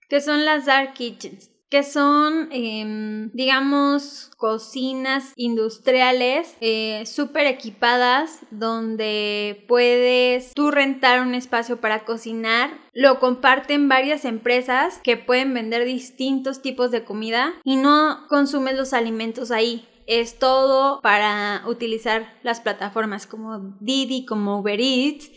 que 0.09 0.21
son 0.21 0.45
las 0.45 0.67
Dark 0.67 0.95
Kitchens 0.95 1.55
que 1.75 1.83
son, 1.83 2.51
em, 2.53 3.33
digamos, 3.33 4.31
cocinas 4.37 5.33
industriales 5.35 6.55
eh, 6.61 7.03
súper 7.05 7.49
equipadas 7.49 8.39
donde 8.53 9.65
puedes 9.67 10.55
tú 10.55 10.71
rentar 10.71 11.21
un 11.21 11.35
espacio 11.35 11.81
para 11.81 12.05
cocinar. 12.05 12.71
Lo 12.93 13.19
comparten 13.19 13.89
varias 13.89 14.25
empresas 14.25 15.01
que 15.03 15.17
pueden 15.17 15.53
vender 15.53 15.85
distintos 15.85 16.63
tipos 16.63 16.93
de 16.93 17.03
comida 17.03 17.55
y 17.65 17.75
no 17.75 18.25
consumes 18.29 18.77
los 18.77 18.93
alimentos 18.93 19.51
ahí. 19.51 19.89
Es 20.07 20.39
todo 20.39 21.01
para 21.01 21.65
utilizar 21.67 22.39
las 22.45 22.61
plataformas 22.61 23.27
como 23.27 23.77
Didi, 23.81 24.27
como 24.27 24.61
Uber 24.61 24.81
Eats 24.81 25.29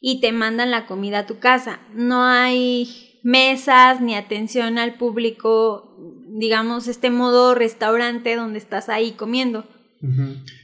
y 0.00 0.22
te 0.22 0.32
mandan 0.32 0.70
la 0.70 0.86
comida 0.86 1.18
a 1.18 1.26
tu 1.26 1.38
casa. 1.38 1.80
No 1.92 2.24
hay 2.24 3.11
mesas 3.22 4.00
ni 4.00 4.14
atención 4.14 4.78
al 4.78 4.94
público, 4.94 5.96
digamos, 6.28 6.88
este 6.88 7.10
modo 7.10 7.54
restaurante 7.54 8.36
donde 8.36 8.58
estás 8.58 8.88
ahí 8.88 9.12
comiendo. 9.12 9.64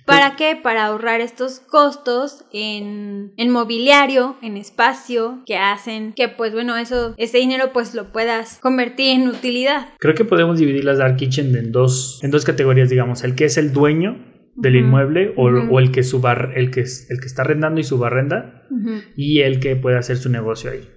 ¿Para 0.05 0.35
qué? 0.35 0.59
Para 0.61 0.87
ahorrar 0.87 1.21
estos 1.21 1.61
costos 1.61 2.45
en, 2.53 3.33
en 3.37 3.50
mobiliario, 3.50 4.37
en 4.43 4.57
espacio, 4.57 5.43
que 5.47 5.57
hacen 5.57 6.12
que, 6.12 6.29
pues 6.29 6.53
bueno, 6.53 6.77
eso, 6.77 7.15
ese 7.19 7.38
dinero 7.38 7.71
pues 7.73 7.95
lo 7.95 8.11
puedas 8.11 8.59
convertir 8.59 9.21
en 9.21 9.29
utilidad. 9.29 9.91
Creo 10.00 10.15
que 10.15 10.25
podemos 10.25 10.59
dividir 10.59 10.85
las 10.85 10.99
Dark 10.99 11.17
Kitchen 11.17 11.55
en 11.55 11.71
dos, 11.71 12.19
en 12.25 12.33
dos 12.33 12.45
categorías, 12.45 12.91
digamos, 12.91 13.23
el 13.23 13.37
que 13.37 13.45
es 13.45 13.59
el 13.59 13.73
dueño 13.73 14.25
del 14.57 14.75
inmueble 14.75 15.35
o, 15.37 15.79
el 15.79 15.93
que 15.93 16.03
subar, 16.03 16.55
el 16.57 16.73
que 16.73 16.81
es, 16.81 17.09
el 17.11 17.21
que 17.21 17.27
está 17.27 17.43
arrendando 17.43 17.81
y 17.81 17.85
subarrenda 17.85 18.67
y 19.17 19.43
el 19.43 19.61
que 19.61 19.77
puede 19.77 19.99
hacer 19.99 20.17
su 20.17 20.31
negocio 20.31 20.73
ahí. 20.73 20.88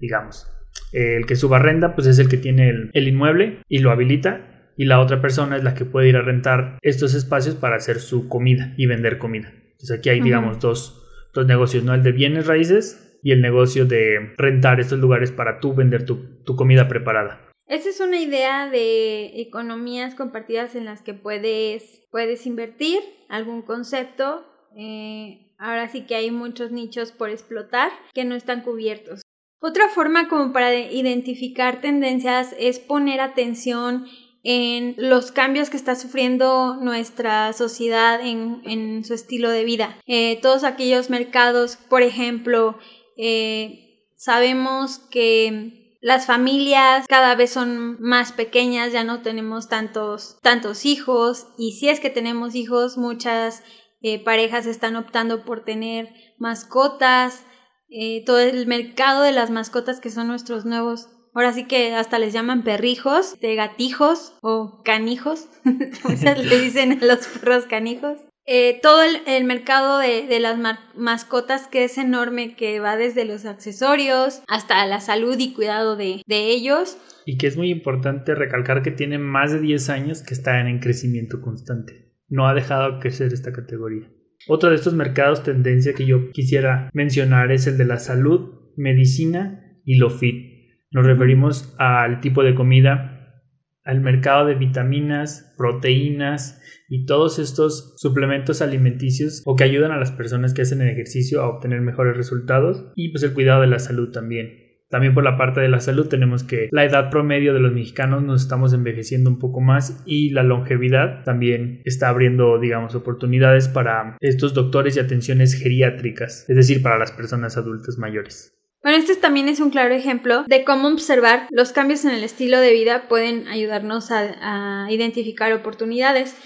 digamos. 0.00 0.46
El 0.94 1.26
que 1.26 1.36
subarrenda, 1.36 1.94
pues 1.94 2.06
es 2.06 2.18
el 2.18 2.28
que 2.28 2.36
tiene 2.36 2.68
el, 2.70 2.90
el 2.92 3.08
inmueble 3.08 3.58
y 3.68 3.80
lo 3.80 3.90
habilita. 3.90 4.72
Y 4.76 4.86
la 4.86 5.00
otra 5.00 5.20
persona 5.20 5.56
es 5.56 5.62
la 5.62 5.74
que 5.74 5.84
puede 5.84 6.08
ir 6.08 6.16
a 6.16 6.22
rentar 6.22 6.78
estos 6.82 7.14
espacios 7.14 7.54
para 7.54 7.76
hacer 7.76 8.00
su 8.00 8.28
comida 8.28 8.74
y 8.76 8.86
vender 8.86 9.18
comida. 9.18 9.52
Entonces 9.72 9.98
aquí 9.98 10.08
hay, 10.08 10.20
digamos, 10.20 10.58
dos, 10.58 11.06
dos 11.32 11.46
negocios, 11.46 11.84
¿no? 11.84 11.94
El 11.94 12.02
de 12.02 12.12
bienes 12.12 12.46
raíces 12.46 13.18
y 13.22 13.32
el 13.32 13.40
negocio 13.40 13.86
de 13.86 14.34
rentar 14.36 14.80
estos 14.80 14.98
lugares 14.98 15.30
para 15.30 15.60
tú 15.60 15.74
vender 15.74 16.04
tu, 16.04 16.42
tu 16.44 16.56
comida 16.56 16.88
preparada. 16.88 17.40
Esa 17.66 17.88
es 17.88 18.00
una 18.00 18.20
idea 18.20 18.68
de 18.68 19.40
economías 19.40 20.14
compartidas 20.14 20.74
en 20.74 20.84
las 20.84 21.02
que 21.02 21.14
puedes, 21.14 22.02
puedes 22.10 22.46
invertir 22.46 22.98
algún 23.28 23.62
concepto. 23.62 24.44
eh, 24.76 25.40
ahora 25.58 25.88
sí 25.88 26.04
que 26.06 26.16
hay 26.16 26.30
muchos 26.30 26.72
nichos 26.72 27.12
por 27.12 27.30
explotar 27.30 27.90
que 28.12 28.24
no 28.24 28.34
están 28.34 28.62
cubiertos. 28.62 29.22
Otra 29.66 29.88
forma 29.88 30.28
como 30.28 30.52
para 30.52 30.74
identificar 30.74 31.80
tendencias 31.80 32.54
es 32.58 32.78
poner 32.78 33.22
atención 33.22 34.04
en 34.42 34.94
los 34.98 35.32
cambios 35.32 35.70
que 35.70 35.78
está 35.78 35.94
sufriendo 35.94 36.76
nuestra 36.82 37.50
sociedad 37.54 38.20
en, 38.20 38.60
en 38.66 39.04
su 39.04 39.14
estilo 39.14 39.48
de 39.48 39.64
vida. 39.64 39.96
Eh, 40.06 40.38
todos 40.42 40.64
aquellos 40.64 41.08
mercados, 41.08 41.78
por 41.88 42.02
ejemplo, 42.02 42.76
eh, 43.16 44.04
sabemos 44.16 44.98
que 44.98 45.96
las 46.02 46.26
familias 46.26 47.06
cada 47.08 47.34
vez 47.34 47.50
son 47.50 47.98
más 48.02 48.32
pequeñas, 48.32 48.92
ya 48.92 49.02
no 49.02 49.22
tenemos 49.22 49.70
tantos, 49.70 50.36
tantos 50.42 50.84
hijos 50.84 51.46
y 51.56 51.72
si 51.72 51.88
es 51.88 52.00
que 52.00 52.10
tenemos 52.10 52.54
hijos, 52.54 52.98
muchas 52.98 53.62
eh, 54.02 54.22
parejas 54.22 54.66
están 54.66 54.94
optando 54.96 55.46
por 55.46 55.64
tener 55.64 56.12
mascotas, 56.36 57.46
eh, 57.94 58.24
todo 58.26 58.40
el 58.40 58.66
mercado 58.66 59.22
de 59.22 59.32
las 59.32 59.50
mascotas 59.50 60.00
que 60.00 60.10
son 60.10 60.26
nuestros 60.26 60.64
nuevos, 60.64 61.08
ahora 61.34 61.52
sí 61.52 61.64
que 61.66 61.94
hasta 61.94 62.18
les 62.18 62.32
llaman 62.32 62.64
perrijos, 62.64 63.38
de 63.40 63.54
gatijos 63.54 64.34
o 64.42 64.82
canijos, 64.84 65.48
muchas 66.04 66.44
le 66.44 66.58
dicen 66.62 66.98
a 67.00 67.04
los 67.06 67.26
perros 67.26 67.64
canijos. 67.66 68.18
Eh, 68.46 68.78
todo 68.82 69.02
el, 69.02 69.22
el 69.26 69.44
mercado 69.44 69.96
de, 69.98 70.26
de 70.26 70.38
las 70.38 70.58
ma- 70.58 70.90
mascotas 70.94 71.66
que 71.66 71.84
es 71.84 71.96
enorme, 71.96 72.56
que 72.56 72.78
va 72.78 72.94
desde 72.96 73.24
los 73.24 73.46
accesorios 73.46 74.42
hasta 74.48 74.84
la 74.86 75.00
salud 75.00 75.36
y 75.38 75.54
cuidado 75.54 75.96
de, 75.96 76.20
de 76.26 76.50
ellos. 76.50 76.98
Y 77.24 77.38
que 77.38 77.46
es 77.46 77.56
muy 77.56 77.70
importante 77.70 78.34
recalcar 78.34 78.82
que 78.82 78.90
tiene 78.90 79.16
más 79.16 79.50
de 79.52 79.60
10 79.60 79.88
años 79.88 80.22
que 80.22 80.34
están 80.34 80.66
en 80.66 80.78
crecimiento 80.80 81.40
constante. 81.40 82.12
No 82.28 82.46
ha 82.46 82.52
dejado 82.52 82.98
crecer 83.00 83.32
esta 83.32 83.52
categoría. 83.54 84.10
Otro 84.46 84.70
de 84.70 84.76
estos 84.76 84.94
mercados 84.94 85.42
tendencia 85.42 85.94
que 85.94 86.04
yo 86.04 86.30
quisiera 86.30 86.90
mencionar 86.92 87.50
es 87.50 87.66
el 87.66 87.78
de 87.78 87.86
la 87.86 87.98
salud, 87.98 88.72
medicina 88.76 89.80
y 89.84 89.96
lo 89.96 90.10
fit. 90.10 90.54
Nos 90.90 91.06
referimos 91.06 91.74
al 91.78 92.20
tipo 92.20 92.42
de 92.42 92.54
comida, 92.54 93.42
al 93.84 94.00
mercado 94.00 94.46
de 94.46 94.54
vitaminas, 94.54 95.54
proteínas 95.56 96.60
y 96.88 97.06
todos 97.06 97.38
estos 97.38 97.94
suplementos 97.96 98.62
alimenticios 98.62 99.42
o 99.44 99.56
que 99.56 99.64
ayudan 99.64 99.92
a 99.92 99.98
las 99.98 100.12
personas 100.12 100.52
que 100.52 100.62
hacen 100.62 100.80
el 100.80 100.90
ejercicio 100.90 101.42
a 101.42 101.48
obtener 101.48 101.80
mejores 101.80 102.16
resultados 102.16 102.92
y 102.94 103.10
pues 103.10 103.22
el 103.22 103.32
cuidado 103.32 103.62
de 103.62 103.68
la 103.68 103.78
salud 103.78 104.10
también. 104.10 104.63
También 104.94 105.12
por 105.12 105.24
la 105.24 105.36
parte 105.36 105.60
de 105.60 105.68
la 105.68 105.80
salud 105.80 106.06
tenemos 106.06 106.44
que 106.44 106.68
la 106.70 106.84
edad 106.84 107.10
promedio 107.10 107.52
de 107.52 107.58
los 107.58 107.72
mexicanos 107.72 108.22
nos 108.22 108.42
estamos 108.42 108.72
envejeciendo 108.72 109.28
un 109.28 109.40
poco 109.40 109.60
más 109.60 110.00
y 110.06 110.30
la 110.30 110.44
longevidad 110.44 111.24
también 111.24 111.82
está 111.84 112.10
abriendo, 112.10 112.60
digamos, 112.60 112.94
oportunidades 112.94 113.66
para 113.66 114.16
estos 114.20 114.54
doctores 114.54 114.96
y 114.96 115.00
atenciones 115.00 115.60
geriátricas, 115.60 116.48
es 116.48 116.54
decir, 116.54 116.80
para 116.80 116.96
las 116.96 117.10
personas 117.10 117.56
adultas 117.56 117.98
mayores. 117.98 118.56
Bueno, 118.84 118.96
este 118.98 119.16
también 119.16 119.48
es 119.48 119.58
un 119.58 119.70
claro 119.70 119.92
ejemplo 119.92 120.44
de 120.46 120.62
cómo 120.62 120.86
observar 120.86 121.48
los 121.50 121.72
cambios 121.72 122.04
en 122.04 122.12
el 122.12 122.22
estilo 122.22 122.60
de 122.60 122.72
vida 122.72 123.08
pueden 123.08 123.48
ayudarnos 123.48 124.12
a, 124.12 124.84
a 124.84 124.92
identificar 124.92 125.52
oportunidades. 125.54 126.36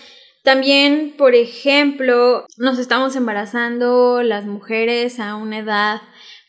También, 0.43 1.13
por 1.19 1.35
ejemplo, 1.35 2.47
nos 2.57 2.79
estamos 2.79 3.15
embarazando 3.15 4.23
las 4.23 4.47
mujeres 4.47 5.21
a 5.21 5.37
una 5.37 5.59
edad 5.59 6.01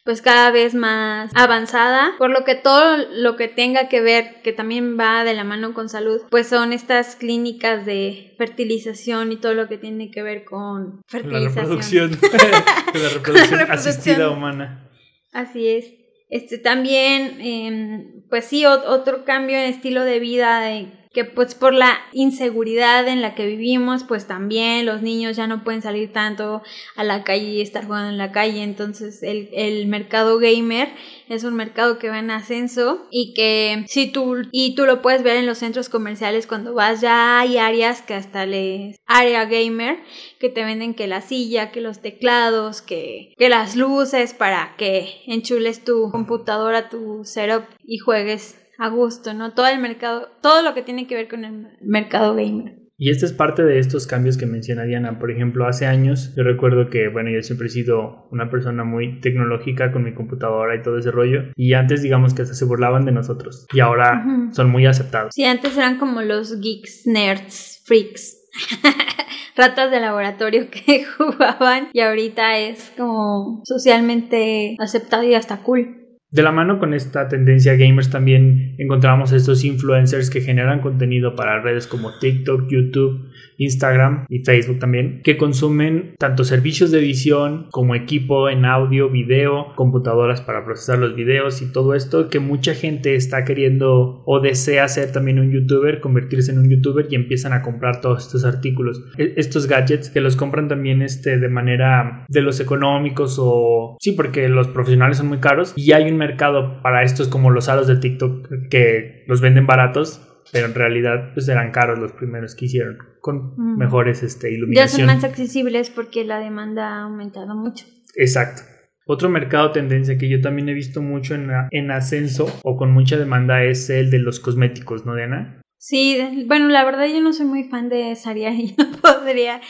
pues 0.09 0.23
cada 0.23 0.49
vez 0.49 0.73
más 0.73 1.29
avanzada, 1.35 2.13
por 2.17 2.31
lo 2.31 2.43
que 2.43 2.55
todo 2.55 2.97
lo 3.11 3.35
que 3.35 3.47
tenga 3.47 3.89
que 3.89 4.01
ver, 4.01 4.41
que 4.41 4.51
también 4.53 4.97
va 4.99 5.23
de 5.23 5.35
la 5.35 5.43
mano 5.43 5.75
con 5.75 5.87
salud, 5.87 6.19
pues 6.31 6.47
son 6.47 6.73
estas 6.73 7.15
clínicas 7.15 7.85
de 7.85 8.33
fertilización 8.39 9.31
y 9.31 9.35
todo 9.35 9.53
lo 9.53 9.67
que 9.67 9.77
tiene 9.77 10.09
que 10.09 10.23
ver 10.23 10.45
con 10.45 10.95
La 10.95 11.19
fertilización. 11.19 12.09
reproducción, 12.09 12.11
la 12.23 13.09
reproducción 13.09 13.59
reproducción. 13.59 13.71
asistida 13.71 14.29
humana. 14.31 14.89
Así 15.31 15.67
es. 15.67 15.93
Este 16.31 16.57
también, 16.57 17.37
em, 17.39 18.23
pues 18.31 18.45
sí, 18.45 18.63
ot- 18.63 18.85
otro 18.87 19.25
cambio 19.25 19.57
en 19.57 19.65
estilo 19.65 20.03
de 20.05 20.19
vida 20.19 20.59
de 20.61 20.87
que 21.19 21.25
pues 21.25 21.53
por 21.53 21.73
la 21.73 21.99
inseguridad 22.13 23.05
en 23.09 23.21
la 23.21 23.35
que 23.35 23.45
vivimos, 23.45 24.05
pues 24.05 24.25
también 24.25 24.85
los 24.85 25.01
niños 25.01 25.35
ya 25.35 25.47
no 25.47 25.65
pueden 25.65 25.81
salir 25.81 26.13
tanto 26.13 26.61
a 26.95 27.03
la 27.03 27.25
calle 27.25 27.43
y 27.43 27.61
estar 27.61 27.85
jugando 27.85 28.09
en 28.09 28.17
la 28.17 28.31
calle, 28.31 28.63
entonces 28.63 29.21
el, 29.21 29.49
el 29.51 29.87
mercado 29.87 30.39
gamer 30.39 30.87
es 31.27 31.43
un 31.43 31.55
mercado 31.55 31.99
que 31.99 32.07
va 32.09 32.19
en 32.19 32.31
ascenso 32.31 33.05
y 33.11 33.33
que 33.33 33.83
si 33.87 34.07
tú 34.07 34.37
y 34.53 34.75
tú 34.75 34.85
lo 34.85 35.01
puedes 35.01 35.21
ver 35.21 35.35
en 35.35 35.45
los 35.45 35.57
centros 35.57 35.89
comerciales 35.89 36.47
cuando 36.47 36.73
vas 36.73 37.01
ya 37.01 37.41
hay 37.41 37.57
áreas 37.57 38.01
que 38.01 38.13
hasta 38.13 38.45
les 38.45 38.95
área 39.05 39.43
gamer 39.43 39.99
que 40.39 40.47
te 40.49 40.63
venden 40.63 40.93
que 40.93 41.07
la 41.07 41.21
silla, 41.21 41.71
que 41.71 41.81
los 41.81 41.99
teclados, 41.99 42.81
que, 42.81 43.33
que 43.37 43.49
las 43.49 43.75
luces 43.75 44.33
para 44.33 44.75
que 44.77 45.21
enchules 45.27 45.83
tu 45.83 46.09
computadora, 46.11 46.87
tu 46.89 47.25
setup 47.25 47.65
y 47.83 47.97
juegues 47.97 48.58
a 48.79 48.89
gusto, 48.89 49.33
¿no? 49.33 49.53
Todo 49.53 49.67
el 49.67 49.79
mercado, 49.79 50.29
todo 50.41 50.61
lo 50.63 50.73
que 50.73 50.81
tiene 50.81 51.05
que 51.05 51.15
ver 51.15 51.27
con 51.27 51.45
el 51.45 51.67
mercado 51.81 52.33
gamer. 52.35 52.79
Y 53.01 53.11
esta 53.11 53.25
es 53.25 53.31
parte 53.31 53.63
de 53.63 53.79
estos 53.79 54.07
cambios 54.07 54.37
que 54.37 54.45
menciona 54.45 54.83
Diana. 54.83 55.19
Por 55.19 55.31
ejemplo, 55.31 55.65
hace 55.67 55.85
años 55.85 56.33
yo 56.35 56.43
recuerdo 56.43 56.89
que, 56.89 57.07
bueno, 57.07 57.29
yo 57.29 57.41
siempre 57.41 57.67
he 57.67 57.69
sido 57.69 58.27
una 58.29 58.49
persona 58.49 58.83
muy 58.83 59.21
tecnológica 59.21 59.93
con 59.93 60.03
mi 60.03 60.13
computadora 60.13 60.75
y 60.75 60.81
todo 60.81 60.97
ese 60.97 61.09
rollo. 61.09 61.43
Y 61.55 61.73
antes, 61.75 62.01
digamos 62.01 62.33
que 62.33 62.41
hasta 62.41 62.55
se 62.55 62.65
burlaban 62.65 63.05
de 63.05 63.13
nosotros. 63.13 63.65
Y 63.73 63.79
ahora 63.79 64.21
Ujú. 64.25 64.53
son 64.53 64.69
muy 64.69 64.85
aceptados. 64.85 65.33
Sí, 65.33 65.45
antes 65.45 65.77
eran 65.77 65.97
como 65.97 66.21
los 66.21 66.59
geeks, 66.59 67.07
nerds, 67.07 67.81
freaks. 67.85 68.35
Ratas 69.55 69.91
de 69.91 70.01
laboratorio 70.01 70.67
que 70.69 71.05
jugaban 71.17 71.87
y 71.93 72.01
ahorita 72.01 72.57
es 72.59 72.91
como 72.97 73.61
socialmente 73.63 74.75
aceptado 74.77 75.23
y 75.23 75.35
hasta 75.35 75.63
cool. 75.63 75.98
De 76.31 76.43
la 76.43 76.51
mano 76.51 76.77
con 76.77 76.93
esta 76.93 77.27
tendencia 77.27 77.75
gamers 77.75 78.11
también 78.11 78.75
encontramos 78.77 79.31
estos 79.31 79.63
influencers 79.63 80.29
que 80.29 80.41
generan 80.41 80.79
contenido 80.79 81.35
para 81.35 81.59
redes 81.59 81.87
como 81.87 82.19
TikTok, 82.19 82.69
YouTube, 82.69 83.31
Instagram 83.59 84.25
y 84.29 84.39
Facebook 84.39 84.79
también, 84.79 85.21
que 85.23 85.37
consumen 85.37 86.15
tanto 86.17 86.43
servicios 86.43 86.91
de 86.91 86.99
edición 86.99 87.67
como 87.71 87.93
equipo 87.93 88.49
en 88.49 88.65
audio, 88.65 89.09
video, 89.09 89.73
computadoras 89.75 90.41
para 90.41 90.65
procesar 90.65 90.97
los 90.97 91.15
videos 91.15 91.61
y 91.61 91.71
todo 91.71 91.93
esto 91.93 92.29
que 92.29 92.39
mucha 92.39 92.73
gente 92.73 93.15
está 93.15 93.43
queriendo 93.45 94.23
o 94.25 94.39
desea 94.39 94.87
ser 94.87 95.11
también 95.11 95.39
un 95.39 95.51
youtuber, 95.51 95.99
convertirse 95.99 96.51
en 96.51 96.59
un 96.59 96.69
youtuber 96.69 97.07
y 97.09 97.15
empiezan 97.15 97.53
a 97.53 97.61
comprar 97.61 98.01
todos 98.01 98.25
estos 98.25 98.45
artículos, 98.45 99.03
e, 99.17 99.33
estos 99.37 99.67
gadgets 99.67 100.09
que 100.09 100.21
los 100.21 100.35
compran 100.35 100.67
también 100.67 101.01
este 101.01 101.37
de 101.37 101.49
manera 101.49 102.25
de 102.27 102.41
los 102.41 102.59
económicos 102.59 103.37
o 103.39 103.97
sí 103.99 104.13
porque 104.13 104.47
los 104.47 104.67
profesionales 104.67 105.17
son 105.17 105.27
muy 105.27 105.39
caros 105.39 105.73
y 105.75 105.91
hay 105.91 106.09
un 106.09 106.17
mercado 106.17 106.81
para 106.81 107.03
estos 107.03 107.27
como 107.27 107.51
los 107.51 107.69
aros 107.69 107.87
de 107.87 107.97
TikTok 107.97 108.69
que 108.69 109.23
los 109.27 109.41
venden 109.41 109.67
baratos, 109.67 110.21
pero 110.51 110.67
en 110.67 110.75
realidad 110.75 111.31
pues 111.33 111.47
eran 111.47 111.71
caros 111.71 111.99
los 111.99 112.11
primeros 112.13 112.55
que 112.55 112.65
hicieron 112.65 112.97
con 113.21 113.77
mejores 113.77 114.23
este, 114.23 114.51
iluminación. 114.51 115.07
Ya 115.07 115.13
son 115.13 115.15
más 115.15 115.23
accesibles 115.23 115.89
porque 115.89 116.23
la 116.23 116.39
demanda 116.39 116.87
ha 116.87 117.03
aumentado 117.03 117.55
mucho. 117.55 117.85
Exacto. 118.15 118.63
Otro 119.05 119.29
mercado 119.29 119.71
tendencia 119.71 120.17
que 120.17 120.29
yo 120.29 120.39
también 120.39 120.69
he 120.69 120.73
visto 120.73 121.01
mucho 121.01 121.33
en, 121.33 121.49
en 121.71 121.91
ascenso 121.91 122.47
o 122.63 122.77
con 122.77 122.91
mucha 122.91 123.17
demanda 123.17 123.63
es 123.63 123.89
el 123.89 124.11
de 124.11 124.19
los 124.19 124.39
cosméticos, 124.39 125.05
¿no, 125.05 125.15
Diana? 125.15 125.61
Sí, 125.81 126.45
bueno, 126.45 126.67
la 126.67 126.83
verdad 126.83 127.07
yo 127.07 127.21
no 127.21 127.31
soy 127.31 127.45
muy 127.45 127.63
fan 127.63 127.87
de 127.87 128.13
Saria 128.17 128.49
y 128.53 128.75
no 128.77 128.91
podría 129.01 129.61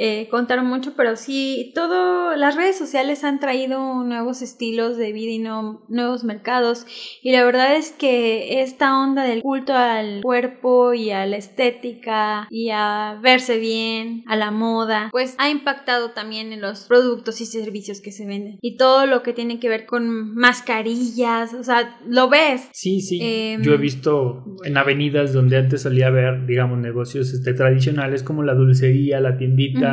eh, 0.00 0.28
contar 0.30 0.62
mucho, 0.62 0.92
pero 0.96 1.16
sí, 1.16 1.72
todo, 1.74 2.36
las 2.36 2.54
redes 2.54 2.78
sociales 2.78 3.24
han 3.24 3.40
traído 3.40 4.04
nuevos 4.04 4.42
estilos 4.42 4.96
de 4.96 5.10
vida 5.12 5.32
y 5.32 5.38
no, 5.40 5.82
nuevos 5.88 6.22
mercados. 6.22 6.86
Y 7.20 7.32
la 7.32 7.44
verdad 7.44 7.74
es 7.74 7.90
que 7.90 8.62
esta 8.62 8.96
onda 8.96 9.24
del 9.24 9.42
culto 9.42 9.74
al 9.74 10.20
cuerpo 10.22 10.94
y 10.94 11.10
a 11.10 11.26
la 11.26 11.36
estética 11.36 12.46
y 12.48 12.70
a 12.72 13.18
verse 13.20 13.58
bien, 13.58 14.22
a 14.28 14.36
la 14.36 14.52
moda, 14.52 15.08
pues 15.10 15.34
ha 15.38 15.50
impactado 15.50 16.12
también 16.12 16.52
en 16.52 16.60
los 16.60 16.84
productos 16.84 17.40
y 17.40 17.46
servicios 17.46 18.00
que 18.00 18.12
se 18.12 18.24
venden. 18.24 18.60
Y 18.62 18.76
todo 18.76 19.04
lo 19.04 19.24
que 19.24 19.32
tiene 19.32 19.58
que 19.58 19.68
ver 19.68 19.84
con 19.84 20.32
mascarillas, 20.32 21.54
o 21.54 21.64
sea, 21.64 21.98
lo 22.06 22.28
ves. 22.28 22.68
Sí, 22.72 23.00
sí. 23.00 23.18
Em, 23.20 23.62
Yo 23.62 23.74
he 23.74 23.78
visto 23.78 24.44
en 24.62 24.76
avenidas 24.76 25.32
donde 25.32 25.56
antes 25.56 25.82
solía 25.82 26.08
ver, 26.10 26.46
digamos, 26.46 26.78
negocios 26.78 27.32
este, 27.34 27.52
tradicionales 27.52 28.22
como 28.22 28.44
la 28.44 28.54
dulcería, 28.54 29.18
la 29.18 29.36
tiendita 29.36 29.87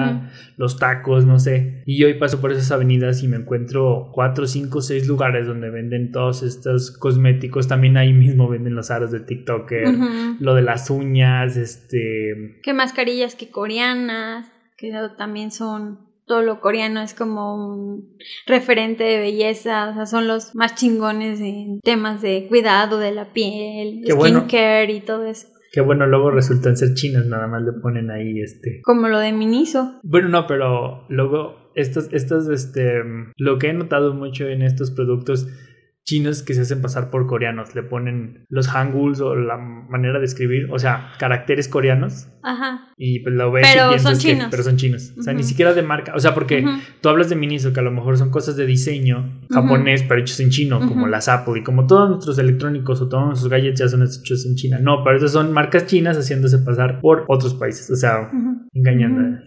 los 0.58 0.80
tacos, 0.80 1.26
no 1.26 1.40
sé. 1.40 1.84
Y 1.86 2.04
hoy 2.04 2.16
paso 2.16 2.42
por 2.42 2.52
esas 2.52 2.72
avenidas 2.72 3.24
y 3.24 3.28
me 3.28 3.38
encuentro 3.38 4.10
cuatro, 4.14 4.48
cinco, 4.48 4.82
seis 4.82 5.08
lugares 5.08 5.48
donde 5.48 5.70
venden 5.70 6.12
todos 6.12 6.44
estos 6.44 6.92
cosméticos. 6.92 7.68
También 7.68 7.98
ahí 7.98 8.14
mismo 8.14 8.48
venden 8.48 8.76
los 8.76 8.92
aros 8.92 9.12
de 9.12 9.20
TikToker, 9.20 9.88
lo 10.40 10.56
de 10.56 10.62
las 10.62 10.90
uñas, 10.90 11.58
este... 11.58 12.60
Que 12.64 12.74
mascarillas 12.74 13.36
que 13.36 13.50
coreanas, 13.50 14.52
que 14.78 14.92
también 15.18 15.52
son 15.52 16.06
todo 16.26 16.42
lo 16.42 16.60
coreano 16.60 17.02
es 17.02 17.14
como 17.14 17.56
un 17.56 18.18
referente 18.48 19.04
de 19.04 19.20
belleza, 19.20 19.90
o 19.90 19.94
sea, 19.94 20.06
son 20.06 20.28
los 20.28 20.56
más 20.56 20.76
chingones 20.76 21.40
en 21.40 21.80
temas 21.82 22.22
de 22.22 22.48
cuidado 22.48 22.98
de 22.98 23.12
la 23.12 23.32
piel, 23.32 24.04
skincare 24.10 24.92
y 24.92 25.02
todo 25.02 25.26
eso. 25.26 25.48
Que 25.76 25.82
bueno, 25.82 26.08
luego 26.08 26.32
resultan 26.32 26.78
ser 26.78 26.94
chinas, 26.94 27.26
nada 27.26 27.48
más 27.48 27.62
le 27.62 27.74
ponen 27.74 28.10
ahí 28.10 28.40
este. 28.40 28.80
Como 28.82 29.10
lo 29.10 29.20
de 29.20 29.34
Miniso. 29.34 30.00
Bueno, 30.04 30.30
no, 30.30 30.48
pero 30.48 31.04
luego 31.10 31.70
estos, 31.76 32.08
estos, 32.14 32.48
este, 32.48 33.04
lo 33.36 33.58
que 33.58 33.68
he 33.68 33.74
notado 33.74 34.14
mucho 34.14 34.48
en 34.48 34.62
estos 34.62 34.92
productos 34.92 35.50
chinos 36.06 36.44
que 36.44 36.54
se 36.54 36.62
hacen 36.62 36.82
pasar 36.82 37.10
por 37.10 37.28
coreanos. 37.28 37.76
Le 37.76 37.84
ponen 37.84 38.46
los 38.48 38.68
hanguls 38.68 39.20
o 39.20 39.36
la 39.36 39.58
manera 39.58 40.20
de 40.20 40.26
escribir, 40.26 40.70
o 40.72 40.80
sea, 40.80 41.14
caracteres 41.20 41.68
coreanos. 41.68 42.28
Ajá. 42.44 42.92
Y 42.96 43.20
pues 43.22 43.34
lo 43.36 43.52
ves 43.52 43.68
pero 43.74 43.96
y 43.96 44.00
son 44.00 44.18
chinos. 44.18 44.46
Que, 44.46 44.52
pero 44.52 44.64
son 44.64 44.78
chinos. 44.78 45.14
O 45.18 45.24
sea, 45.24 45.34
ni 45.34 45.44
siquiera 45.44 45.74
de 45.74 45.82
marca. 45.82 46.14
O 46.16 46.20
sea, 46.20 46.34
porque 46.34 46.64
tú 47.02 47.10
hablas 47.10 47.30
de 47.30 47.36
Miniso, 47.36 47.74
que 47.74 47.80
a 47.80 47.84
lo 47.84 47.92
mejor 47.92 48.18
son 48.18 48.30
cosas 48.30 48.56
de 48.56 48.66
diseño 48.66 49.42
japonés, 49.52 50.04
pero 50.04 50.22
hechos 50.22 50.40
en 50.40 50.52
chino, 50.52 50.80
como 50.80 51.08
las 51.08 51.28
Apple 51.28 51.60
y 51.60 51.64
como 51.64 51.88
todos 51.88 52.10
nuestros 52.10 52.38
electrónicos 52.38 53.02
o 53.02 53.10
todos 53.10 53.26
nuestros 53.26 53.52
gadgets 53.52 53.80
ya 53.80 53.88
son 53.88 54.04
hechos 54.04 54.46
en 54.46 54.56
China. 54.56 54.80
No, 54.80 55.04
pero 55.04 55.18
esas 55.18 55.32
son 55.32 55.52
marcas 55.52 55.88
chinas 55.88 56.18
haciéndose 56.18 56.60
pasar 56.60 57.02
por 57.02 57.26
otros 57.28 57.56
países. 57.56 57.90
O 57.90 57.96
sea, 57.96 58.30
engañando. 58.74 59.40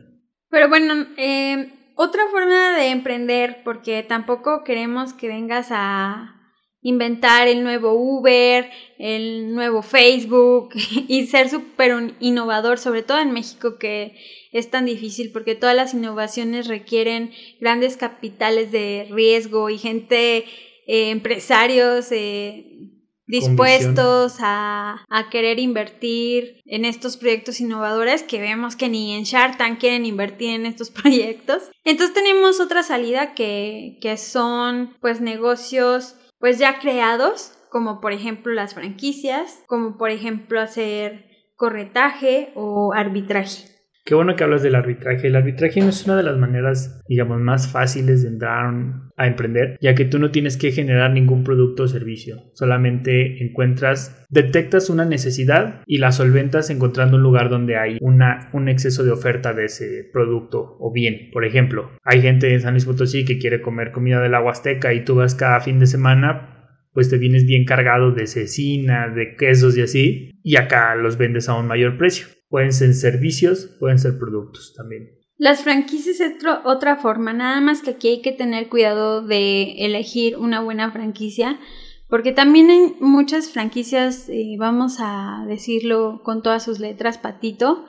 Pero 0.51 0.69
bueno, 0.69 1.07
eh, 1.17 1.73
otra 1.95 2.23
forma 2.31 2.77
de 2.77 2.91
emprender, 2.91 3.59
porque 3.65 4.03
tampoco 4.03 4.65
queremos 4.65 5.13
que 5.13 5.29
vengas 5.29 5.69
a 5.71 6.38
inventar 6.81 7.49
el 7.49 7.63
nuevo 7.63 7.93
Uber, 7.93 8.71
el 8.99 9.55
nuevo 9.55 9.83
Facebook 9.83 10.71
y 11.09 11.27
ser 11.27 11.49
súper 11.49 12.15
innovador, 12.21 12.79
sobre 12.79 13.03
todo 13.03 13.19
en 13.19 13.33
México 13.33 13.79
que 13.79 14.17
es 14.53 14.71
tan 14.71 14.87
difícil 14.87 15.31
porque 15.33 15.55
todas 15.55 15.77
las 15.77 15.95
innovaciones 15.95 16.69
requieren 16.69 17.33
grandes 17.61 17.97
capitales 17.97 18.71
de 18.73 19.09
riesgo 19.11 19.71
y 19.71 19.79
gente, 19.79 20.45
eh, 20.87 21.11
empresarios 21.11 22.11
eh, 22.13 22.89
dispuestos 23.27 24.37
a, 24.41 25.05
a, 25.11 25.29
querer 25.29 25.59
invertir 25.59 26.63
en 26.65 26.87
estos 26.87 27.19
proyectos 27.19 27.61
innovadores 27.61 28.23
que 28.23 28.41
vemos 28.41 28.75
que 28.75 28.89
ni 28.89 29.15
en 29.15 29.25
Shark 29.25 29.59
Tank 29.59 29.79
quieren 29.79 30.07
invertir 30.07 30.55
en 30.55 30.65
estos 30.65 30.91
proyectos. 31.03 31.71
Entonces 31.85 32.15
tenemos 32.15 32.59
otra 32.59 32.83
salida 32.83 33.35
que, 33.35 33.99
que 34.01 34.17
son 34.17 34.97
pues 35.01 35.21
negocios 35.21 36.15
pues 36.39 36.59
ya 36.59 36.79
creados, 36.79 37.53
como 37.71 38.01
por 38.01 38.13
ejemplo 38.13 38.53
las 38.53 38.75
franquicias, 38.75 39.63
como 39.67 39.97
por 39.97 40.11
ejemplo 40.11 40.61
hacer 40.61 41.27
corretaje 41.57 42.53
o 42.55 42.93
arbitraje. 42.95 43.78
Qué 44.09 44.15
bueno 44.15 44.37
que 44.37 44.45
hablas 44.45 44.63
del 44.63 44.75
arbitraje. 44.75 45.27
El 45.27 45.37
arbitraje 45.37 45.83
no 45.83 45.91
es 45.91 46.07
una 46.07 46.17
de 46.17 46.23
las 46.23 46.39
maneras, 46.39 47.03
digamos, 47.07 47.43
más 47.43 47.71
fáciles 47.71 48.23
de 48.23 48.31
entrar 48.31 48.73
a 49.19 49.27
emprender, 49.27 49.77
ya 49.83 49.95
que 49.95 50.07
tú 50.07 50.19
no 50.19 50.31
tienes 50.31 50.57
que 50.57 50.73
generar 50.73 51.11
ningún 51.11 51.45
producto 51.45 51.83
o 51.83 51.89
servicio. 51.89 52.45
Solamente 52.55 53.45
encuentras, 53.45 54.25
detectas 54.31 54.89
una 54.89 55.05
necesidad 55.05 55.83
y 55.85 55.99
la 55.99 56.11
solventas 56.11 56.71
encontrando 56.71 57.19
un 57.19 57.23
lugar 57.23 57.51
donde 57.51 57.77
hay 57.77 57.99
una, 58.01 58.49
un 58.55 58.71
exceso 58.71 59.05
de 59.05 59.11
oferta 59.11 59.53
de 59.53 59.67
ese 59.67 60.09
producto 60.11 60.79
o 60.81 60.91
bien. 60.91 61.29
Por 61.31 61.45
ejemplo, 61.45 61.91
hay 62.03 62.23
gente 62.23 62.55
en 62.55 62.63
San 62.63 62.73
Luis 62.73 62.87
Potosí 62.87 63.27
que 63.27 63.37
quiere 63.37 63.61
comer 63.61 63.93
comida 63.93 64.23
del 64.23 64.35
agua 64.35 64.53
azteca 64.53 64.95
y 64.95 65.05
tú 65.05 65.17
vas 65.17 65.35
cada 65.35 65.61
fin 65.61 65.81
de 65.81 65.87
semana 65.87 66.58
pues 66.99 67.11
te 67.11 67.17
vienes 67.17 67.47
bien 67.47 67.65
cargado 67.65 68.11
de 68.11 68.27
cecina, 68.27 69.07
de 69.07 69.37
quesos 69.37 69.79
y 69.79 69.83
así, 69.83 70.31
y 70.43 70.57
acá 70.57 70.97
los 70.97 71.17
vendes 71.17 71.49
a 71.49 71.55
un 71.55 71.69
mayor 71.69 71.97
precio. 71.97 72.27
Pueden 72.49 72.73
ser 72.73 72.93
servicios, 72.93 73.77
pueden 73.79 74.01
ser 74.01 74.19
productos 74.19 74.75
también. 74.77 75.11
Las 75.37 75.63
franquicias 75.63 76.19
es 76.19 76.33
otra 76.65 76.97
forma, 76.97 77.33
nada 77.33 77.61
más 77.61 77.83
que 77.83 77.91
aquí 77.91 78.09
hay 78.09 78.21
que 78.21 78.33
tener 78.33 78.69
cuidado 78.69 79.25
de 79.25 79.75
elegir 79.87 80.39
una 80.39 80.61
buena 80.61 80.91
franquicia, 80.91 81.61
porque 82.09 82.33
también 82.33 82.69
hay 82.69 82.97
muchas 82.99 83.53
franquicias, 83.53 84.29
eh, 84.29 84.57
vamos 84.59 84.97
a 84.99 85.45
decirlo 85.47 86.23
con 86.25 86.43
todas 86.43 86.65
sus 86.65 86.81
letras, 86.81 87.17
patito, 87.17 87.85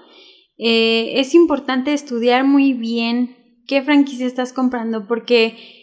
eh, 0.60 1.13
es 1.19 1.34
importante 1.34 1.93
estudiar 1.93 2.43
muy 2.43 2.74
bien 2.74 3.63
qué 3.65 3.82
franquicia 3.82 4.28
estás 4.28 4.54
comprando, 4.54 5.08
porque 5.08 5.79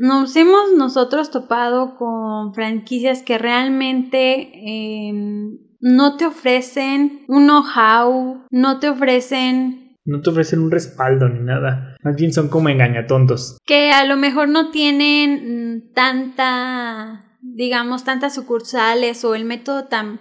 nos 0.00 0.34
hemos 0.34 0.72
nosotros 0.78 1.30
topado 1.30 1.94
con 1.96 2.54
franquicias 2.54 3.22
que 3.22 3.36
realmente 3.36 4.50
em, 4.54 5.58
no 5.78 6.16
te 6.16 6.24
ofrecen 6.24 7.26
un 7.28 7.44
know-how, 7.44 8.46
no 8.50 8.80
te 8.80 8.88
ofrecen... 8.88 9.98
No 10.06 10.22
te 10.22 10.30
ofrecen 10.30 10.60
un 10.60 10.70
respaldo 10.70 11.28
ni 11.28 11.40
nada. 11.40 11.96
Más 12.02 12.16
bien 12.16 12.32
son 12.32 12.48
como 12.48 12.70
engañatontos. 12.70 13.58
Que 13.66 13.90
a 13.90 14.06
lo 14.06 14.16
mejor 14.16 14.48
no 14.48 14.70
tienen 14.70 15.74
mm, 15.74 15.92
tanta, 15.92 17.36
digamos, 17.42 18.02
tantas 18.02 18.34
sucursales 18.34 19.22
o 19.26 19.34
el 19.34 19.44
método 19.44 19.84
tan, 19.84 20.20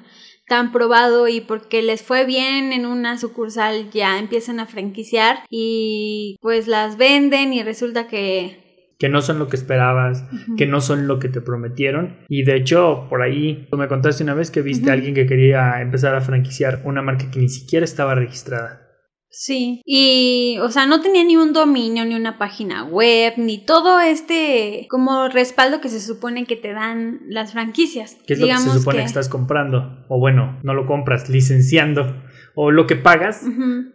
tan 0.50 0.74
probado 0.74 1.30
y 1.30 1.40
porque 1.40 1.82
les 1.82 2.02
fue 2.02 2.26
bien 2.26 2.74
en 2.74 2.86
una 2.86 3.18
sucursal 3.18 3.90
ya 3.92 4.20
empiezan 4.20 4.60
a 4.60 4.66
franquiciar 4.66 5.38
y 5.50 6.36
pues 6.42 6.68
las 6.68 6.98
venden 6.98 7.54
y 7.54 7.64
resulta 7.64 8.10
que 8.10 8.69
que 9.00 9.08
no 9.08 9.22
son 9.22 9.40
lo 9.40 9.48
que 9.48 9.56
esperabas, 9.56 10.26
que 10.58 10.68
no 10.68 10.82
son 10.82 11.08
lo 11.08 11.20
que 11.20 11.30
te 11.30 11.40
prometieron. 11.40 12.18
Y 12.28 12.44
de 12.44 12.58
hecho, 12.58 13.08
por 13.10 13.22
ahí, 13.22 13.66
tú 13.72 13.78
me 13.78 13.88
contaste 13.88 14.24
una 14.24 14.34
vez 14.34 14.52
que 14.52 14.62
viste 14.62 14.90
a 14.90 14.94
alguien 14.94 15.16
que 15.16 15.26
quería 15.26 15.82
empezar 15.82 16.16
a 16.16 16.22
franquiciar 16.22 16.82
una 16.84 17.02
marca 17.02 17.32
que 17.32 17.40
ni 17.40 17.48
siquiera 17.48 17.86
estaba 17.86 18.14
registrada. 18.14 18.86
Sí, 19.32 19.82
y 19.86 20.58
o 20.60 20.70
sea, 20.70 20.86
no 20.86 21.02
tenía 21.02 21.24
ni 21.24 21.38
un 21.38 21.54
dominio, 21.54 22.04
ni 22.04 22.16
una 22.16 22.38
página 22.38 22.84
web, 22.84 23.34
ni 23.38 23.64
todo 23.64 24.02
este 24.02 24.88
como 24.90 25.30
respaldo 25.30 25.80
que 25.82 25.88
se 25.88 26.02
supone 26.02 26.46
que 26.46 26.56
te 26.56 26.74
dan 26.74 27.22
las 27.30 27.54
franquicias. 27.54 28.18
¿Qué 28.28 28.34
es 28.34 28.40
lo 28.40 28.48
que 28.48 28.58
se 28.58 28.80
supone 28.80 29.00
que... 29.00 29.06
estás 29.06 29.30
comprando? 29.30 30.04
O 30.10 30.20
bueno, 30.20 30.60
no 30.64 30.74
lo 30.74 30.86
compras, 30.88 31.30
licenciando. 31.30 32.22
O 32.56 32.72
lo 32.72 32.86
que 32.86 32.98
pagas 32.98 33.46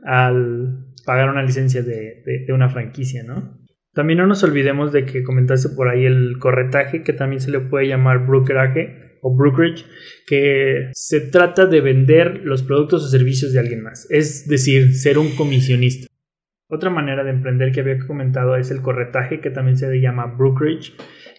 al 0.06 0.86
pagar 1.04 1.28
una 1.28 1.42
licencia 1.42 1.82
de, 1.82 2.22
de 2.46 2.52
una 2.54 2.70
franquicia, 2.70 3.22
¿no? 3.24 3.63
También 3.94 4.18
no 4.18 4.26
nos 4.26 4.42
olvidemos 4.42 4.92
de 4.92 5.04
que 5.04 5.22
comentaste 5.22 5.68
por 5.70 5.88
ahí 5.88 6.04
el 6.04 6.38
corretaje, 6.38 7.02
que 7.02 7.12
también 7.12 7.40
se 7.40 7.50
le 7.50 7.60
puede 7.60 7.86
llamar 7.86 8.26
brokeraje 8.26 9.18
o 9.22 9.34
brokerage, 9.34 9.84
que 10.26 10.90
se 10.92 11.20
trata 11.20 11.66
de 11.66 11.80
vender 11.80 12.40
los 12.44 12.62
productos 12.62 13.04
o 13.04 13.08
servicios 13.08 13.52
de 13.52 13.60
alguien 13.60 13.82
más, 13.82 14.06
es 14.10 14.46
decir, 14.48 14.94
ser 14.94 15.16
un 15.16 15.30
comisionista. 15.30 16.08
Otra 16.68 16.90
manera 16.90 17.24
de 17.24 17.30
emprender 17.30 17.72
que 17.72 17.80
había 17.80 17.98
comentado 17.98 18.56
es 18.56 18.70
el 18.70 18.82
corretaje, 18.82 19.40
que 19.40 19.50
también 19.50 19.76
se 19.76 19.88
le 19.88 20.00
llama 20.00 20.26
brokerage, 20.26 20.92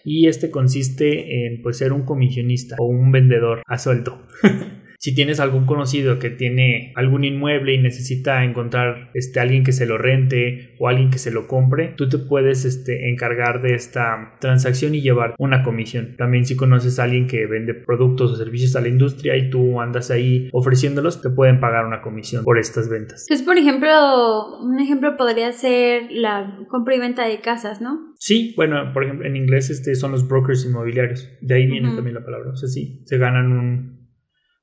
y 0.04 0.28
este 0.28 0.50
consiste 0.50 1.46
en 1.46 1.62
pues, 1.62 1.78
ser 1.78 1.92
un 1.92 2.04
comisionista 2.04 2.76
o 2.78 2.86
un 2.86 3.12
vendedor 3.12 3.62
a 3.66 3.76
sueldo. 3.78 4.26
Si 4.98 5.14
tienes 5.14 5.40
algún 5.40 5.66
conocido 5.66 6.18
que 6.18 6.30
tiene 6.30 6.92
algún 6.96 7.24
inmueble 7.24 7.74
y 7.74 7.78
necesita 7.78 8.44
encontrar 8.44 9.10
este, 9.14 9.40
alguien 9.40 9.64
que 9.64 9.72
se 9.72 9.86
lo 9.86 9.98
rente 9.98 10.74
o 10.78 10.88
alguien 10.88 11.10
que 11.10 11.18
se 11.18 11.30
lo 11.30 11.46
compre, 11.46 11.94
tú 11.96 12.08
te 12.08 12.18
puedes 12.18 12.64
este, 12.64 13.10
encargar 13.10 13.62
de 13.62 13.74
esta 13.74 14.36
transacción 14.40 14.94
y 14.94 15.00
llevar 15.00 15.34
una 15.38 15.62
comisión. 15.62 16.16
También 16.16 16.44
si 16.44 16.56
conoces 16.56 16.98
a 16.98 17.04
alguien 17.04 17.26
que 17.26 17.46
vende 17.46 17.74
productos 17.74 18.32
o 18.32 18.36
servicios 18.36 18.76
a 18.76 18.80
la 18.80 18.88
industria 18.88 19.36
y 19.36 19.50
tú 19.50 19.80
andas 19.80 20.10
ahí 20.10 20.48
ofreciéndolos, 20.52 21.22
te 21.22 21.30
pueden 21.30 21.60
pagar 21.60 21.86
una 21.86 22.02
comisión 22.02 22.44
por 22.44 22.58
estas 22.58 22.88
ventas. 22.88 23.26
Pues 23.28 23.42
por 23.42 23.58
ejemplo, 23.58 24.60
un 24.60 24.78
ejemplo 24.80 25.16
podría 25.16 25.52
ser 25.52 26.10
la 26.10 26.58
compra 26.68 26.94
y 26.94 26.98
venta 26.98 27.26
de 27.26 27.40
casas, 27.40 27.80
¿no? 27.80 28.14
Sí, 28.18 28.54
bueno, 28.56 28.92
por 28.92 29.04
ejemplo, 29.04 29.26
en 29.26 29.36
inglés 29.36 29.70
este, 29.70 29.94
son 29.94 30.12
los 30.12 30.26
brokers 30.26 30.64
inmobiliarios. 30.64 31.28
De 31.40 31.54
ahí 31.54 31.66
viene 31.66 31.94
también 31.94 32.14
la 32.14 32.24
palabra. 32.24 32.50
O 32.50 32.56
sea, 32.56 32.68
sí, 32.68 33.02
se 33.04 33.18
ganan 33.18 33.52
un, 33.52 33.95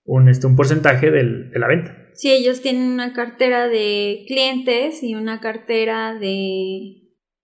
un, 0.06 0.30
este, 0.30 0.48
un 0.48 0.56
porcentaje 0.56 1.12
del, 1.12 1.50
de 1.52 1.60
la 1.60 1.68
venta. 1.68 1.98
Sí, 2.14 2.32
ellos 2.32 2.62
tienen 2.62 2.92
una 2.92 3.14
cartera 3.14 3.68
de 3.68 4.24
clientes 4.28 5.02
y 5.04 5.16
una 5.16 5.40
cartera 5.40 6.14
de... 6.16 7.00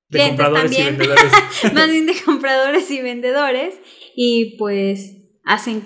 De 0.10 0.28
compradores 0.28 0.80
y 0.80 0.84
vendedores. 0.84 1.32
Más 1.74 1.92
bien 1.92 2.06
de 2.08 2.14
compradores 2.26 2.90
y 2.90 3.02
vendedores. 3.02 3.80
Y 4.16 4.58
pues 4.58 5.18
hacen, 5.44 5.84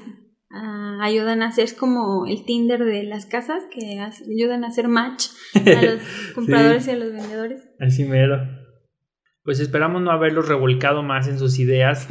uh, 0.50 1.02
ayudan 1.02 1.42
a 1.42 1.48
hacer 1.48 1.76
como 1.76 2.26
el 2.26 2.46
Tinder 2.46 2.86
de 2.86 3.04
las 3.04 3.26
casas, 3.26 3.64
que 3.70 4.00
ayudan 4.00 4.64
a 4.64 4.68
hacer 4.68 4.88
match 4.88 5.26
a 5.56 5.82
los 5.82 6.02
compradores 6.36 6.88
y 6.88 6.92
a 6.92 6.96
los 6.96 7.12
vendedores. 7.12 7.70
Así 7.80 8.06
mero 8.06 8.63
pues 9.44 9.60
esperamos 9.60 10.02
no 10.02 10.12
haberlos 10.12 10.48
revolcado 10.48 11.04
más 11.04 11.28
en 11.28 11.38
sus 11.38 11.60
ideas 11.60 12.08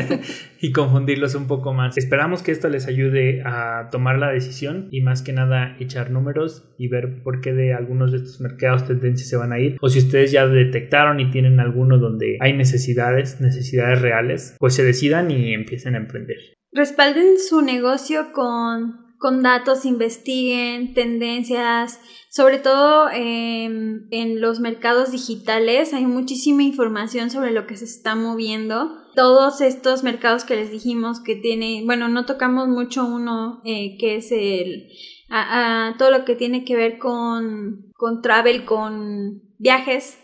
y 0.60 0.72
confundirlos 0.72 1.34
un 1.34 1.46
poco 1.46 1.72
más. 1.72 1.96
Esperamos 1.96 2.42
que 2.42 2.50
esto 2.50 2.68
les 2.68 2.86
ayude 2.86 3.42
a 3.44 3.88
tomar 3.90 4.18
la 4.18 4.30
decisión 4.30 4.88
y 4.90 5.00
más 5.00 5.22
que 5.22 5.32
nada 5.32 5.76
echar 5.78 6.10
números 6.10 6.74
y 6.78 6.88
ver 6.88 7.22
por 7.22 7.40
qué 7.40 7.52
de 7.52 7.72
algunos 7.72 8.10
de 8.10 8.18
estos 8.18 8.40
mercados 8.40 8.86
tendencias 8.86 9.28
se 9.28 9.36
van 9.36 9.52
a 9.52 9.60
ir 9.60 9.76
o 9.80 9.88
si 9.88 10.00
ustedes 10.00 10.32
ya 10.32 10.46
detectaron 10.46 11.20
y 11.20 11.30
tienen 11.30 11.60
alguno 11.60 11.98
donde 11.98 12.38
hay 12.40 12.52
necesidades, 12.52 13.40
necesidades 13.40 14.00
reales, 14.00 14.56
pues 14.58 14.74
se 14.74 14.84
decidan 14.84 15.30
y 15.30 15.54
empiecen 15.54 15.94
a 15.94 15.98
emprender. 15.98 16.38
Respalden 16.72 17.38
su 17.38 17.62
negocio 17.62 18.32
con 18.32 19.11
con 19.22 19.42
datos, 19.44 19.84
investiguen 19.84 20.94
tendencias, 20.94 22.00
sobre 22.28 22.58
todo 22.58 23.08
en 23.12 24.40
los 24.40 24.58
mercados 24.58 25.12
digitales 25.12 25.94
hay 25.94 26.06
muchísima 26.06 26.64
información 26.64 27.30
sobre 27.30 27.52
lo 27.52 27.68
que 27.68 27.76
se 27.76 27.84
está 27.84 28.16
moviendo. 28.16 28.90
Todos 29.14 29.60
estos 29.60 30.02
mercados 30.02 30.44
que 30.44 30.56
les 30.56 30.72
dijimos 30.72 31.20
que 31.20 31.36
tiene, 31.36 31.82
bueno, 31.84 32.08
no 32.08 32.26
tocamos 32.26 32.66
mucho 32.66 33.06
uno 33.06 33.62
eh, 33.64 33.96
que 33.96 34.16
es 34.16 34.32
el, 34.32 34.88
a, 35.30 35.94
todo 35.98 36.10
lo 36.10 36.24
que 36.24 36.34
tiene 36.34 36.64
que 36.64 36.74
ver 36.74 36.98
con, 36.98 37.92
con 37.94 38.22
travel, 38.22 38.64
con 38.64 39.42
viajes, 39.58 40.18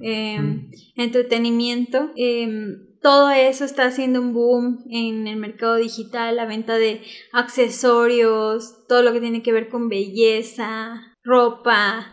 em, 0.00 0.70
entretenimiento. 0.94 2.12
Em, 2.14 2.85
todo 3.06 3.30
eso 3.30 3.64
está 3.64 3.86
haciendo 3.86 4.20
un 4.20 4.32
boom 4.32 4.84
en 4.90 5.28
el 5.28 5.36
mercado 5.36 5.76
digital, 5.76 6.34
la 6.34 6.44
venta 6.44 6.76
de 6.76 7.02
accesorios, 7.32 8.84
todo 8.88 9.04
lo 9.04 9.12
que 9.12 9.20
tiene 9.20 9.44
que 9.44 9.52
ver 9.52 9.68
con 9.68 9.88
belleza, 9.88 11.14
ropa. 11.22 12.04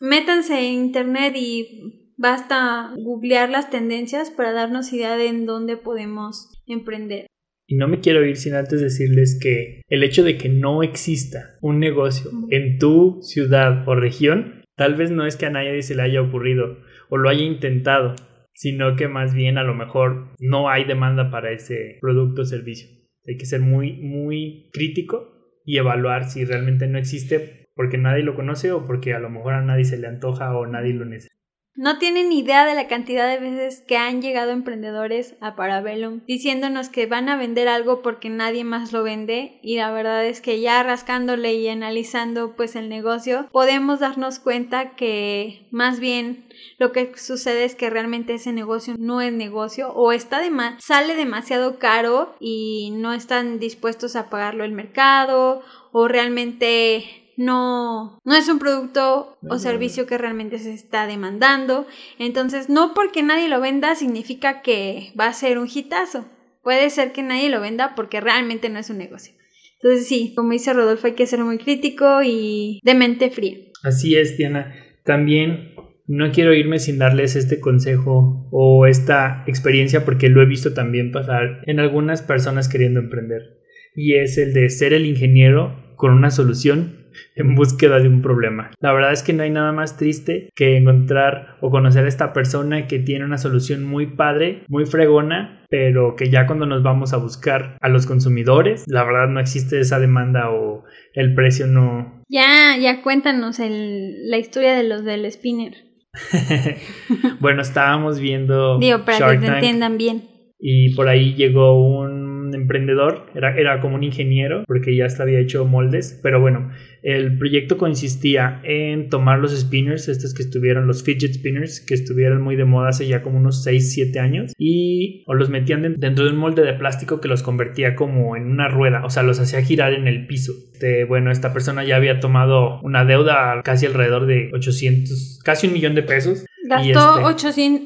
Métanse 0.00 0.60
en 0.60 0.74
internet 0.74 1.34
y 1.34 2.12
basta 2.16 2.92
googlear 2.96 3.50
las 3.50 3.68
tendencias 3.68 4.30
para 4.30 4.52
darnos 4.52 4.92
idea 4.92 5.16
de 5.16 5.26
en 5.26 5.44
dónde 5.44 5.76
podemos 5.76 6.48
emprender. 6.68 7.26
Y 7.66 7.74
no 7.74 7.88
me 7.88 7.98
quiero 7.98 8.24
ir 8.24 8.36
sin 8.36 8.54
antes 8.54 8.80
decirles 8.80 9.40
que 9.42 9.82
el 9.88 10.04
hecho 10.04 10.22
de 10.22 10.38
que 10.38 10.48
no 10.48 10.84
exista 10.84 11.58
un 11.62 11.80
negocio 11.80 12.30
en 12.50 12.78
tu 12.78 13.18
ciudad 13.22 13.82
o 13.88 13.96
región, 13.96 14.62
tal 14.76 14.94
vez 14.94 15.10
no 15.10 15.26
es 15.26 15.34
que 15.34 15.46
a 15.46 15.50
nadie 15.50 15.82
se 15.82 15.96
le 15.96 16.02
haya 16.02 16.22
ocurrido 16.22 16.78
o 17.10 17.16
lo 17.16 17.28
haya 17.28 17.42
intentado, 17.42 18.14
sino 18.58 18.96
que 18.96 19.06
más 19.06 19.34
bien 19.34 19.56
a 19.56 19.62
lo 19.62 19.72
mejor 19.72 20.34
no 20.40 20.68
hay 20.68 20.82
demanda 20.82 21.30
para 21.30 21.52
ese 21.52 21.98
producto 22.00 22.42
o 22.42 22.44
servicio. 22.44 22.88
Hay 23.24 23.36
que 23.36 23.46
ser 23.46 23.60
muy, 23.60 23.92
muy 23.92 24.68
crítico 24.72 25.60
y 25.64 25.76
evaluar 25.76 26.28
si 26.28 26.44
realmente 26.44 26.88
no 26.88 26.98
existe 26.98 27.68
porque 27.76 27.98
nadie 27.98 28.24
lo 28.24 28.34
conoce 28.34 28.72
o 28.72 28.84
porque 28.84 29.14
a 29.14 29.20
lo 29.20 29.30
mejor 29.30 29.54
a 29.54 29.62
nadie 29.62 29.84
se 29.84 29.96
le 29.96 30.08
antoja 30.08 30.56
o 30.56 30.66
nadie 30.66 30.92
lo 30.92 31.04
necesita. 31.04 31.37
No 31.78 31.98
tienen 31.98 32.32
idea 32.32 32.66
de 32.66 32.74
la 32.74 32.88
cantidad 32.88 33.28
de 33.28 33.38
veces 33.38 33.84
que 33.86 33.96
han 33.96 34.20
llegado 34.20 34.50
emprendedores 34.50 35.36
a 35.40 35.54
Parabellum 35.54 36.22
diciéndonos 36.26 36.88
que 36.88 37.06
van 37.06 37.28
a 37.28 37.36
vender 37.36 37.68
algo 37.68 38.02
porque 38.02 38.30
nadie 38.30 38.64
más 38.64 38.92
lo 38.92 39.04
vende 39.04 39.60
y 39.62 39.76
la 39.76 39.92
verdad 39.92 40.26
es 40.26 40.40
que 40.40 40.60
ya 40.60 40.82
rascándole 40.82 41.54
y 41.54 41.68
analizando 41.68 42.56
pues 42.56 42.74
el 42.74 42.88
negocio 42.88 43.48
podemos 43.52 44.00
darnos 44.00 44.40
cuenta 44.40 44.96
que 44.96 45.68
más 45.70 46.00
bien 46.00 46.48
lo 46.78 46.90
que 46.90 47.16
sucede 47.16 47.64
es 47.64 47.76
que 47.76 47.90
realmente 47.90 48.34
ese 48.34 48.52
negocio 48.52 48.96
no 48.98 49.20
es 49.20 49.32
negocio 49.32 49.92
o 49.92 50.10
está 50.10 50.40
de 50.40 50.50
sale 50.80 51.14
demasiado 51.14 51.78
caro 51.78 52.34
y 52.40 52.90
no 52.94 53.12
están 53.12 53.60
dispuestos 53.60 54.16
a 54.16 54.30
pagarlo 54.30 54.64
el 54.64 54.72
mercado 54.72 55.62
o 55.92 56.08
realmente 56.08 57.27
no, 57.38 58.20
no 58.24 58.34
es 58.34 58.48
un 58.48 58.58
producto 58.58 59.38
o 59.48 59.58
servicio 59.58 60.06
que 60.06 60.18
realmente 60.18 60.58
se 60.58 60.74
está 60.74 61.06
demandando. 61.06 61.86
Entonces, 62.18 62.68
no 62.68 62.94
porque 62.94 63.22
nadie 63.22 63.48
lo 63.48 63.60
venda 63.60 63.94
significa 63.94 64.60
que 64.60 65.12
va 65.18 65.28
a 65.28 65.32
ser 65.32 65.58
un 65.58 65.68
hitazo. 65.72 66.26
Puede 66.64 66.90
ser 66.90 67.12
que 67.12 67.22
nadie 67.22 67.48
lo 67.48 67.60
venda 67.60 67.94
porque 67.94 68.20
realmente 68.20 68.68
no 68.68 68.80
es 68.80 68.90
un 68.90 68.98
negocio. 68.98 69.34
Entonces, 69.80 70.08
sí, 70.08 70.32
como 70.34 70.50
dice 70.50 70.72
Rodolfo, 70.72 71.06
hay 71.06 71.12
que 71.12 71.28
ser 71.28 71.44
muy 71.44 71.58
crítico 71.58 72.22
y 72.24 72.80
de 72.82 72.94
mente 72.94 73.30
fría. 73.30 73.56
Así 73.84 74.16
es, 74.16 74.36
Diana. 74.36 74.74
También 75.04 75.76
no 76.08 76.32
quiero 76.32 76.52
irme 76.52 76.80
sin 76.80 76.98
darles 76.98 77.36
este 77.36 77.60
consejo 77.60 78.48
o 78.50 78.86
esta 78.86 79.44
experiencia 79.46 80.04
porque 80.04 80.28
lo 80.28 80.42
he 80.42 80.46
visto 80.46 80.74
también 80.74 81.12
pasar 81.12 81.62
en 81.66 81.78
algunas 81.78 82.20
personas 82.20 82.68
queriendo 82.68 82.98
emprender. 82.98 83.60
Y 83.94 84.16
es 84.16 84.38
el 84.38 84.54
de 84.54 84.68
ser 84.70 84.92
el 84.92 85.06
ingeniero 85.06 85.94
con 85.94 86.12
una 86.12 86.32
solución 86.32 86.97
en 87.36 87.54
búsqueda 87.54 87.98
de 87.98 88.08
un 88.08 88.22
problema. 88.22 88.70
La 88.80 88.92
verdad 88.92 89.12
es 89.12 89.22
que 89.22 89.32
no 89.32 89.42
hay 89.42 89.50
nada 89.50 89.72
más 89.72 89.96
triste 89.96 90.50
que 90.54 90.76
encontrar 90.76 91.56
o 91.60 91.70
conocer 91.70 92.04
a 92.04 92.08
esta 92.08 92.32
persona 92.32 92.86
que 92.86 92.98
tiene 92.98 93.24
una 93.24 93.38
solución 93.38 93.84
muy 93.84 94.06
padre, 94.06 94.64
muy 94.68 94.86
fregona, 94.86 95.64
pero 95.70 96.16
que 96.16 96.30
ya 96.30 96.46
cuando 96.46 96.66
nos 96.66 96.82
vamos 96.82 97.12
a 97.12 97.18
buscar 97.18 97.76
a 97.80 97.88
los 97.88 98.06
consumidores, 98.06 98.84
la 98.86 99.04
verdad 99.04 99.28
no 99.28 99.40
existe 99.40 99.80
esa 99.80 99.98
demanda 99.98 100.50
o 100.50 100.84
el 101.14 101.34
precio 101.34 101.66
no. 101.66 102.22
Ya, 102.28 102.76
ya 102.80 103.02
cuéntanos 103.02 103.58
la 103.58 104.38
historia 104.38 104.74
de 104.74 104.84
los 104.84 105.04
del 105.04 105.30
spinner. 105.30 105.74
bueno, 107.40 107.62
estábamos 107.62 108.18
viendo. 108.20 108.78
Digo, 108.78 109.04
para 109.04 109.32
que 109.32 109.38
te 109.38 109.46
entiendan 109.46 109.98
bien. 109.98 110.22
Y 110.58 110.94
por 110.94 111.08
ahí 111.08 111.34
llegó 111.34 111.78
un 111.78 112.17
emprendedor, 112.56 113.26
era, 113.34 113.56
era 113.56 113.80
como 113.80 113.96
un 113.96 114.04
ingeniero, 114.04 114.64
porque 114.66 114.96
ya 114.96 115.06
hasta 115.06 115.22
había 115.22 115.40
hecho 115.40 115.64
moldes, 115.64 116.18
pero 116.22 116.40
bueno, 116.40 116.70
el 117.02 117.38
proyecto 117.38 117.78
consistía 117.78 118.60
en 118.64 119.08
tomar 119.08 119.38
los 119.38 119.58
spinners, 119.58 120.08
estos 120.08 120.34
que 120.34 120.42
estuvieron, 120.42 120.86
los 120.86 121.02
fidget 121.02 121.34
spinners, 121.34 121.80
que 121.80 121.94
estuvieron 121.94 122.42
muy 122.42 122.56
de 122.56 122.64
moda 122.64 122.88
hace 122.88 123.06
ya 123.06 123.22
como 123.22 123.38
unos 123.38 123.62
6, 123.62 123.92
7 123.92 124.18
años, 124.18 124.52
y 124.58 125.22
o 125.26 125.34
los 125.34 125.50
metían 125.50 125.96
dentro 125.98 126.24
de 126.24 126.30
un 126.30 126.38
molde 126.38 126.62
de 126.62 126.74
plástico 126.74 127.20
que 127.20 127.28
los 127.28 127.42
convertía 127.42 127.94
como 127.94 128.36
en 128.36 128.46
una 128.46 128.68
rueda, 128.68 129.04
o 129.04 129.10
sea, 129.10 129.22
los 129.22 129.40
hacía 129.40 129.62
girar 129.62 129.92
en 129.92 130.08
el 130.08 130.26
piso. 130.26 130.52
Este, 130.78 131.04
bueno, 131.04 131.32
esta 131.32 131.52
persona 131.52 131.82
ya 131.82 131.96
había 131.96 132.20
tomado 132.20 132.80
una 132.82 133.04
deuda 133.04 133.62
casi 133.64 133.86
alrededor 133.86 134.26
de 134.26 134.50
800, 134.52 135.40
casi 135.42 135.66
un 135.66 135.72
millón 135.72 135.96
de 135.96 136.04
pesos 136.04 136.44
Gastó 136.68 137.22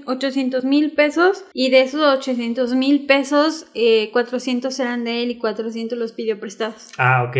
800 0.07 0.65
mil 0.65 0.91
pesos 0.91 1.45
y 1.53 1.71
de 1.71 1.83
esos 1.83 2.01
800 2.01 2.75
mil 2.75 3.07
pesos, 3.07 3.67
400 4.13 4.52
eh, 4.53 4.79
eran 4.79 5.05
de 5.05 5.23
él 5.23 5.31
y 5.31 5.39
400 5.39 5.99
los 5.99 6.13
pidió 6.13 6.39
prestados. 6.39 6.93
Ah, 6.99 7.25
ok. 7.29 7.37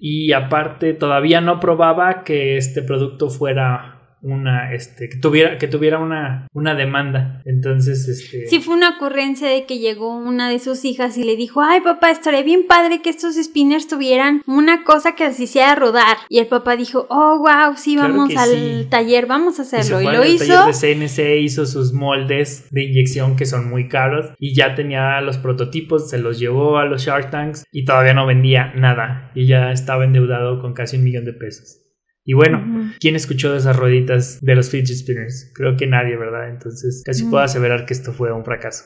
Y 0.00 0.32
aparte, 0.32 0.94
todavía 0.94 1.40
no 1.40 1.58
probaba 1.60 2.22
que 2.24 2.56
este 2.56 2.82
producto 2.82 3.30
fuera 3.30 3.97
una, 4.22 4.72
este, 4.74 5.08
que 5.08 5.16
tuviera, 5.16 5.58
que 5.58 5.68
tuviera 5.68 5.98
una, 5.98 6.46
una 6.52 6.74
demanda. 6.74 7.42
Entonces, 7.44 8.08
este. 8.08 8.46
Sí, 8.46 8.60
fue 8.60 8.74
una 8.74 8.96
ocurrencia 8.96 9.48
de 9.48 9.64
que 9.64 9.78
llegó 9.78 10.16
una 10.16 10.50
de 10.50 10.58
sus 10.58 10.84
hijas 10.84 11.16
y 11.18 11.24
le 11.24 11.36
dijo, 11.36 11.62
ay 11.62 11.80
papá, 11.80 12.10
estaría 12.10 12.42
bien 12.42 12.66
padre 12.66 13.00
que 13.02 13.10
estos 13.10 13.36
spinners 13.36 13.88
tuvieran 13.88 14.42
una 14.46 14.84
cosa 14.84 15.14
que 15.14 15.32
se 15.32 15.44
hiciera 15.44 15.74
rodar. 15.74 16.16
Y 16.28 16.38
el 16.38 16.46
papá 16.46 16.76
dijo, 16.76 17.06
oh, 17.10 17.38
wow, 17.38 17.76
sí, 17.76 17.96
vamos 17.96 18.34
al 18.36 18.88
taller, 18.88 19.26
vamos 19.26 19.58
a 19.58 19.62
hacerlo. 19.62 20.00
Y, 20.00 20.04
lo 20.04 20.24
hizo. 20.24 20.44
El 20.44 20.74
taller 20.74 20.98
de 20.98 21.08
CNC 21.08 21.42
hizo 21.42 21.66
sus 21.66 21.92
moldes 21.92 22.66
de 22.70 22.84
inyección 22.84 23.36
que 23.36 23.46
son 23.46 23.68
muy 23.68 23.88
caros 23.88 24.32
y 24.38 24.54
ya 24.54 24.74
tenía 24.74 25.20
los 25.20 25.38
prototipos, 25.38 26.10
se 26.10 26.18
los 26.18 26.38
llevó 26.38 26.78
a 26.78 26.84
los 26.84 27.02
Shark 27.02 27.30
Tanks 27.30 27.64
y 27.72 27.84
todavía 27.84 28.14
no 28.14 28.26
vendía 28.26 28.72
nada 28.74 29.30
y 29.34 29.46
ya 29.46 29.72
estaba 29.72 30.04
endeudado 30.04 30.60
con 30.60 30.74
casi 30.74 30.96
un 30.96 31.04
millón 31.04 31.24
de 31.24 31.32
pesos. 31.32 31.87
Y 32.28 32.34
bueno, 32.34 32.92
¿quién 33.00 33.16
escuchó 33.16 33.52
de 33.52 33.56
esas 33.56 33.74
rueditas 33.74 34.42
de 34.42 34.54
los 34.54 34.68
fidget 34.68 34.98
spinners? 34.98 35.50
Creo 35.54 35.78
que 35.78 35.86
nadie, 35.86 36.14
¿verdad? 36.14 36.50
Entonces 36.50 37.02
casi 37.02 37.24
puedo 37.24 37.42
aseverar 37.42 37.86
que 37.86 37.94
esto 37.94 38.12
fue 38.12 38.30
un 38.34 38.44
fracaso. 38.44 38.84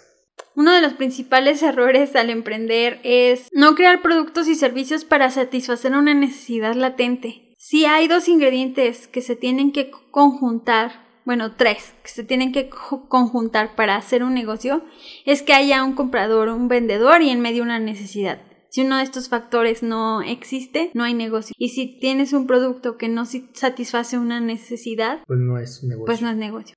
Uno 0.54 0.72
de 0.72 0.80
los 0.80 0.92
principales 0.92 1.60
errores 1.64 2.14
al 2.14 2.30
emprender 2.30 3.00
es 3.02 3.48
no 3.52 3.74
crear 3.74 4.00
productos 4.00 4.46
y 4.46 4.54
servicios 4.54 5.04
para 5.04 5.28
satisfacer 5.28 5.90
una 5.92 6.14
necesidad 6.14 6.76
latente. 6.76 7.56
Si 7.58 7.84
hay 7.84 8.06
dos 8.06 8.28
ingredientes 8.28 9.08
que 9.08 9.22
se 9.22 9.34
tienen 9.34 9.72
que 9.72 9.90
conjuntar, 10.12 10.92
bueno, 11.24 11.56
tres, 11.56 11.94
que 12.04 12.10
se 12.10 12.22
tienen 12.22 12.52
que 12.52 12.70
conjuntar 13.08 13.74
para 13.74 13.96
hacer 13.96 14.22
un 14.22 14.34
negocio, 14.34 14.84
es 15.26 15.42
que 15.42 15.52
haya 15.52 15.82
un 15.82 15.94
comprador, 15.94 16.48
un 16.48 16.68
vendedor 16.68 17.22
y 17.22 17.30
en 17.30 17.40
medio 17.40 17.64
una 17.64 17.80
necesidad. 17.80 18.38
Si 18.72 18.80
uno 18.80 18.96
de 18.96 19.02
estos 19.02 19.28
factores 19.28 19.82
no 19.82 20.22
existe, 20.22 20.90
no 20.94 21.04
hay 21.04 21.12
negocio. 21.12 21.54
Y 21.58 21.68
si 21.68 22.00
tienes 22.00 22.32
un 22.32 22.46
producto 22.46 22.96
que 22.96 23.10
no 23.10 23.26
satisface 23.26 24.16
una 24.16 24.40
necesidad, 24.40 25.18
pues 25.26 25.40
no 25.40 25.58
es 25.58 25.84
negocio. 25.84 26.06
Pues 26.06 26.22
no 26.22 26.30
es 26.30 26.36
negocio. 26.38 26.74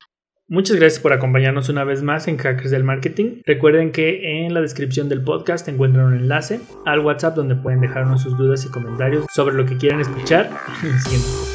Muchas 0.49 0.75
gracias 0.75 1.01
por 1.01 1.13
acompañarnos 1.13 1.69
una 1.69 1.86
vez 1.86 2.03
más 2.03 2.27
en 2.27 2.36
Hackers 2.36 2.69
del 2.69 2.84
Marketing. 2.84 3.41
Recuerden 3.45 3.93
que 3.93 4.43
en 4.43 4.53
la 4.53 4.60
descripción 4.60 5.08
del 5.08 5.23
podcast 5.23 5.69
encuentran 5.69 6.08
un 6.08 6.15
enlace 6.15 6.60
al 6.86 6.99
WhatsApp 6.99 7.34
donde 7.34 7.55
pueden 7.55 7.79
dejarnos 7.79 8.23
sus 8.23 8.38
dudas 8.38 8.65
y 8.65 8.69
comentarios 8.69 9.25
sobre 9.34 9.55
lo 9.55 9.65
que 9.65 9.77
quieran 9.77 10.01
escuchar. 10.01 10.49